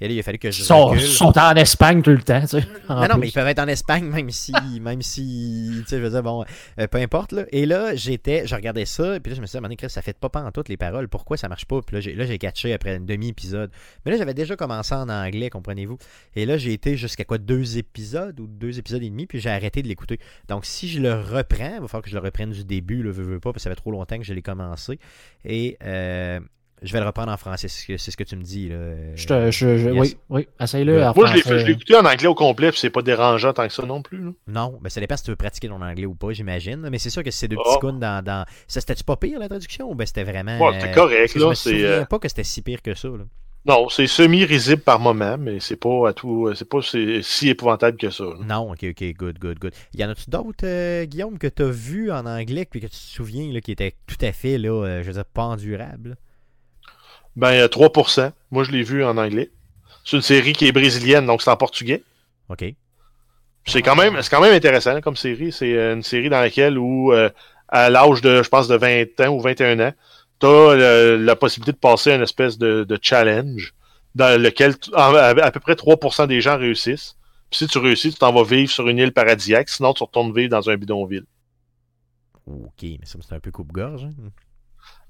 Et 0.00 0.06
là, 0.08 0.14
il 0.14 0.18
a 0.20 0.22
fallu 0.22 0.38
que 0.38 0.50
je 0.50 0.60
Ils 0.60 1.00
sont, 1.00 1.38
en 1.38 1.54
Espagne 1.56 2.02
tout 2.02 2.10
le 2.10 2.22
temps, 2.22 2.40
tu 2.40 2.46
sais. 2.46 2.64
Non, 2.88 3.08
non, 3.08 3.18
mais 3.18 3.28
ils 3.28 3.32
peuvent 3.32 3.48
être 3.48 3.58
en 3.58 3.66
Espagne, 3.66 4.04
même 4.04 4.30
si, 4.30 4.52
même 4.80 5.02
si, 5.02 5.70
tu 5.80 5.84
sais, 5.86 5.98
je 5.98 6.02
veux 6.02 6.10
dire, 6.10 6.22
bon, 6.22 6.44
euh, 6.78 6.86
peu 6.86 6.98
importe, 6.98 7.32
là. 7.32 7.44
Et 7.50 7.66
là, 7.66 7.94
j'étais, 7.96 8.46
je 8.46 8.54
regardais 8.54 8.84
ça, 8.84 9.16
et 9.16 9.20
puis 9.20 9.30
là, 9.30 9.36
je 9.36 9.40
me 9.40 9.46
suis 9.46 9.58
dit, 9.58 9.76
Chris, 9.76 9.90
ça 9.90 10.02
fait 10.02 10.16
pas 10.16 10.30
en 10.40 10.52
toutes 10.52 10.68
les 10.68 10.76
paroles, 10.76 11.08
pourquoi 11.08 11.36
ça 11.36 11.48
marche 11.48 11.64
pas? 11.64 11.80
Puis 11.82 11.94
là, 11.94 12.00
j'ai, 12.00 12.14
là, 12.14 12.26
j'ai 12.26 12.38
catché 12.38 12.72
après 12.72 12.96
un 12.96 13.00
demi-épisode. 13.00 13.70
Mais 14.04 14.12
là, 14.12 14.18
j'avais 14.18 14.34
déjà 14.34 14.56
commencé 14.56 14.94
en 14.94 15.08
anglais, 15.08 15.50
comprenez-vous? 15.50 15.98
Et 16.36 16.46
là, 16.46 16.58
j'ai 16.58 16.72
été 16.72 16.96
jusqu'à 16.96 17.24
quoi, 17.24 17.38
deux 17.38 17.78
épisodes 17.78 18.38
ou 18.38 18.46
deux 18.46 18.78
épisodes 18.78 19.02
et 19.02 19.10
demi, 19.10 19.26
puis 19.26 19.40
j'ai 19.40 19.50
arrêté 19.50 19.82
de 19.82 19.88
l'écouter. 19.88 20.20
Donc, 20.48 20.64
si 20.64 20.88
je 20.88 21.00
le 21.00 21.14
reprends, 21.14 21.74
il 21.74 21.80
va 21.80 21.88
falloir 21.88 22.02
que 22.02 22.10
je 22.10 22.14
le 22.14 22.22
reprenne 22.22 22.50
du 22.50 22.64
début, 22.64 23.02
le 23.02 23.10
veux, 23.10 23.24
veux 23.24 23.40
pas, 23.40 23.52
parce 23.52 23.64
que 23.64 23.68
ça 23.68 23.70
fait 23.70 23.76
trop 23.76 23.90
longtemps 23.90 24.18
que 24.18 24.24
je 24.24 24.32
l'ai 24.32 24.42
commencé. 24.42 24.98
Et, 25.44 25.76
euh, 25.82 26.40
je 26.82 26.92
vais 26.92 27.00
le 27.00 27.06
reprendre 27.06 27.32
en 27.32 27.36
français, 27.36 27.68
c'est 27.68 27.98
ce 27.98 28.16
que, 28.16 28.24
tu 28.24 28.36
me 28.36 28.42
dis, 28.42 28.68
là. 28.68 29.14
Je 29.14 29.26
te, 29.26 29.50
je, 29.50 29.78
je- 29.78 29.88
Yes. 29.90 29.98
Oui, 30.00 30.16
oui, 30.30 30.48
essaye-le 30.60 31.02
en 31.04 31.12
Moi, 31.14 31.26
je 31.26 31.34
l'ai 31.34 31.40
français. 31.40 31.54
fait- 31.56 31.60
je 31.60 31.66
l'ai 31.66 31.72
écouté 31.72 31.94
en 31.96 32.04
anglais 32.04 32.26
au 32.26 32.34
complet, 32.34 32.70
puis 32.70 32.80
c'est 32.80 32.90
pas 32.90 33.02
dérangeant 33.02 33.52
tant 33.52 33.66
que 33.66 33.72
ça 33.72 33.84
non 33.84 34.02
plus. 34.02 34.18
là. 34.22 34.30
Non, 34.46 34.78
mais 34.82 34.90
ça 34.90 35.00
dépend 35.00 35.16
si 35.16 35.24
tu 35.24 35.30
veux 35.30 35.36
pratiquer 35.36 35.68
ton 35.68 35.80
anglais 35.82 36.06
ou 36.06 36.14
pas, 36.14 36.32
j'imagine. 36.32 36.88
Mais 36.90 36.98
c'est 36.98 37.10
sûr 37.10 37.22
que 37.22 37.30
c'est 37.30 37.48
deux 37.48 37.56
petits 37.56 37.78
counes 37.80 38.00
dans, 38.00 38.22
dans... 38.24 38.44
Ça, 38.66 38.80
c'était-tu 38.80 39.04
pas 39.04 39.16
pire, 39.16 39.38
la 39.38 39.48
traduction? 39.48 39.90
Ou 39.90 39.94
ben 39.94 40.06
c'était 40.06 40.24
vraiment... 40.24 40.58
Ouais, 40.58 40.74
c'était 40.74 40.90
euh, 40.90 40.94
correct, 40.94 41.32
que 41.34 41.38
là, 41.38 41.44
Je 41.44 41.50
me 41.50 41.54
c'est, 41.54 41.70
souviens 41.70 41.86
euh, 41.88 42.04
pas 42.04 42.18
que 42.18 42.28
c'était 42.28 42.44
si 42.44 42.62
pire 42.62 42.82
que 42.82 42.94
ça, 42.94 43.08
là. 43.08 43.24
Non, 43.66 43.88
c'est 43.90 44.06
semi-risible 44.06 44.80
par 44.80 44.98
moment, 44.98 45.36
mais 45.36 45.60
c'est 45.60 45.76
pas 45.76 46.08
à 46.08 46.12
tout. 46.14 46.50
C'est 46.54 46.66
pas 46.68 46.78
si 46.80 47.48
épouvantable 47.48 47.98
que 47.98 48.08
ça. 48.08 48.24
là. 48.24 48.36
Non, 48.46 48.70
ok, 48.70 48.86
ok, 48.90 49.04
good, 49.18 49.38
good, 49.38 49.58
good. 49.58 49.72
Y 49.94 50.04
en 50.04 50.10
a-tu 50.10 50.30
d'autres, 50.30 50.64
euh, 50.64 51.04
Guillaume, 51.04 51.38
que 51.38 51.48
t'as 51.48 51.68
vu 51.68 52.10
en 52.10 52.24
anglais 52.24 52.66
puis 52.70 52.80
que 52.80 52.86
tu 52.86 52.92
te 52.92 52.96
souviens, 52.96 53.52
là, 53.52 53.60
qui 53.60 53.72
étaient 53.72 53.94
tout 54.06 54.16
à 54.24 54.32
fait, 54.32 54.56
là, 54.56 54.70
euh, 54.70 55.02
je 55.02 55.08
veux 55.08 55.14
dire, 55.14 55.24
pas 55.24 55.42
endurables? 55.42 56.16
Ben, 57.38 57.52
euh, 57.52 57.68
3%. 57.68 58.32
Moi, 58.50 58.64
je 58.64 58.72
l'ai 58.72 58.82
vu 58.82 59.04
en 59.04 59.16
anglais. 59.16 59.50
C'est 60.04 60.16
une 60.16 60.22
série 60.22 60.52
qui 60.52 60.66
est 60.66 60.72
brésilienne, 60.72 61.24
donc 61.24 61.40
c'est 61.40 61.50
en 61.50 61.56
portugais. 61.56 62.02
Ok. 62.48 62.64
C'est 63.66 63.82
quand 63.82 63.94
même, 63.94 64.20
c'est 64.22 64.30
quand 64.30 64.40
même 64.40 64.54
intéressant 64.54 65.00
comme 65.00 65.16
série. 65.16 65.52
C'est 65.52 65.72
euh, 65.74 65.94
une 65.94 66.02
série 66.02 66.30
dans 66.30 66.40
laquelle, 66.40 66.78
où, 66.78 67.12
euh, 67.12 67.30
à 67.68 67.90
l'âge 67.90 68.22
de, 68.22 68.42
je 68.42 68.48
pense, 68.48 68.66
de 68.66 68.76
20 68.76 69.20
ans 69.20 69.28
ou 69.28 69.40
21 69.40 69.78
ans, 69.88 69.92
tu 70.40 70.46
as 70.46 71.16
la 71.16 71.36
possibilité 71.36 71.72
de 71.72 71.76
passer 71.76 72.10
à 72.12 72.16
une 72.16 72.22
espèce 72.22 72.58
de, 72.58 72.84
de 72.84 72.98
challenge 73.00 73.72
dans 74.14 74.40
lequel 74.40 74.74
à, 74.94 75.08
à 75.28 75.50
peu 75.52 75.60
près 75.60 75.74
3% 75.74 76.26
des 76.26 76.40
gens 76.40 76.56
réussissent. 76.58 77.16
Puis 77.50 77.58
si 77.58 77.66
tu 77.68 77.78
réussis, 77.78 78.12
tu 78.12 78.18
t'en 78.18 78.32
vas 78.32 78.42
vivre 78.42 78.70
sur 78.70 78.88
une 78.88 78.98
île 78.98 79.12
paradisiaque, 79.12 79.68
sinon 79.68 79.92
tu 79.94 80.02
retournes 80.02 80.34
vivre 80.34 80.50
dans 80.50 80.68
un 80.70 80.76
bidonville. 80.76 81.24
Ok, 82.46 82.82
mais 82.82 82.98
ça, 83.04 83.18
c'est 83.20 83.34
un 83.34 83.40
peu 83.40 83.50
coupe-gorge. 83.50 84.04
hein. 84.04 84.30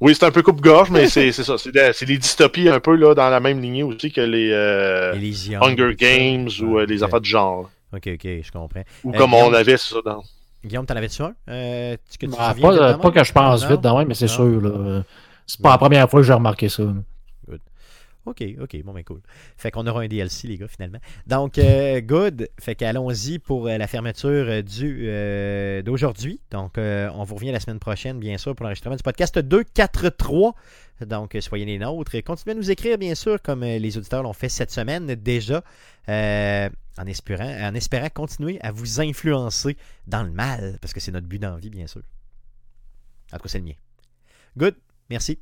Oui, 0.00 0.14
c'est 0.14 0.24
un 0.26 0.30
peu 0.30 0.42
coupe-gorge, 0.42 0.90
mais 0.90 1.08
c'est 1.08 1.32
c'est 1.32 1.42
ça. 1.44 1.56
C'est 1.58 1.72
des, 2.06 2.18
dystopies 2.18 2.68
un 2.68 2.78
peu 2.80 2.94
là, 2.94 3.14
dans 3.14 3.28
la 3.30 3.40
même 3.40 3.60
lignée 3.60 3.82
aussi 3.82 4.12
que 4.12 4.20
les 4.20 4.50
euh, 4.52 5.12
Hunger. 5.60 5.94
Games 5.96 6.48
ou 6.62 6.78
euh, 6.78 6.86
les 6.86 7.02
affaires 7.02 7.20
du 7.20 7.28
genre. 7.30 7.68
Ok, 7.92 8.06
ok, 8.14 8.22
je 8.42 8.52
comprends. 8.52 8.82
Ou 9.04 9.12
Euh, 9.14 9.18
comme 9.18 9.30
Guillaume- 9.30 9.48
on 9.48 9.54
avait 9.54 9.76
c'est 9.76 9.94
ça 9.94 10.00
dans. 10.04 10.22
Guillaume, 10.64 10.86
t'en 10.86 10.94
avais-tu 10.96 11.22
un? 11.22 11.32
Euh, 11.48 11.96
que 12.18 12.26
tu 12.26 12.32
Bah, 12.32 12.54
pas, 12.60 13.10
que 13.10 13.24
je 13.24 13.32
pense 13.32 13.62
Non? 13.62 13.68
vite 13.70 13.80
dans 13.80 14.04
mais 14.04 14.14
c'est 14.14 14.26
sûr. 14.28 15.04
C'est 15.46 15.62
pas 15.62 15.70
la 15.70 15.78
première 15.78 16.08
fois 16.10 16.20
que 16.20 16.26
j'ai 16.26 16.32
remarqué 16.32 16.68
ça. 16.68 16.82
là. 16.82 16.92
Ok, 18.28 18.44
ok, 18.60 18.82
bon, 18.84 18.92
ben 18.92 19.02
cool. 19.04 19.20
Fait 19.56 19.70
qu'on 19.70 19.86
aura 19.86 20.02
un 20.02 20.06
DLC, 20.06 20.48
les 20.48 20.58
gars, 20.58 20.68
finalement. 20.68 20.98
Donc, 21.26 21.56
euh, 21.56 22.00
good. 22.02 22.48
Fait 22.60 22.74
qu'allons-y 22.74 23.38
pour 23.38 23.66
euh, 23.66 23.78
la 23.78 23.86
fermeture 23.86 24.28
euh, 24.28 24.62
du 24.62 25.06
euh, 25.08 25.80
d'aujourd'hui. 25.80 26.40
Donc, 26.50 26.76
euh, 26.76 27.08
on 27.14 27.24
vous 27.24 27.36
revient 27.36 27.52
la 27.52 27.60
semaine 27.60 27.78
prochaine, 27.78 28.18
bien 28.18 28.36
sûr, 28.36 28.54
pour 28.54 28.64
l'enregistrement 28.64 28.96
du 28.96 29.02
podcast 29.02 29.38
243. 29.38 30.54
Donc, 31.06 31.36
soyez 31.40 31.64
les 31.64 31.78
nôtres. 31.78 32.14
Et 32.14 32.22
continuez 32.22 32.52
à 32.52 32.56
nous 32.56 32.70
écrire, 32.70 32.98
bien 32.98 33.14
sûr, 33.14 33.40
comme 33.40 33.62
les 33.62 33.96
auditeurs 33.96 34.22
l'ont 34.22 34.34
fait 34.34 34.50
cette 34.50 34.70
semaine 34.70 35.06
déjà, 35.14 35.62
en, 36.06 37.06
espérant, 37.06 37.48
en 37.48 37.74
espérant 37.74 38.08
continuer 38.10 38.60
à 38.60 38.72
vous 38.72 39.00
influencer 39.00 39.76
dans 40.06 40.22
le 40.22 40.32
mal, 40.32 40.78
parce 40.82 40.92
que 40.92 41.00
c'est 41.00 41.12
notre 41.12 41.26
but 41.26 41.38
dans 41.38 41.52
la 41.52 41.58
vie, 41.58 41.70
bien 41.70 41.86
sûr. 41.86 42.02
En 43.32 43.36
tout 43.36 43.44
cas, 43.44 43.48
c'est 43.48 43.58
le 43.58 43.64
mien. 43.64 43.74
Good. 44.56 44.74
Merci. 45.08 45.38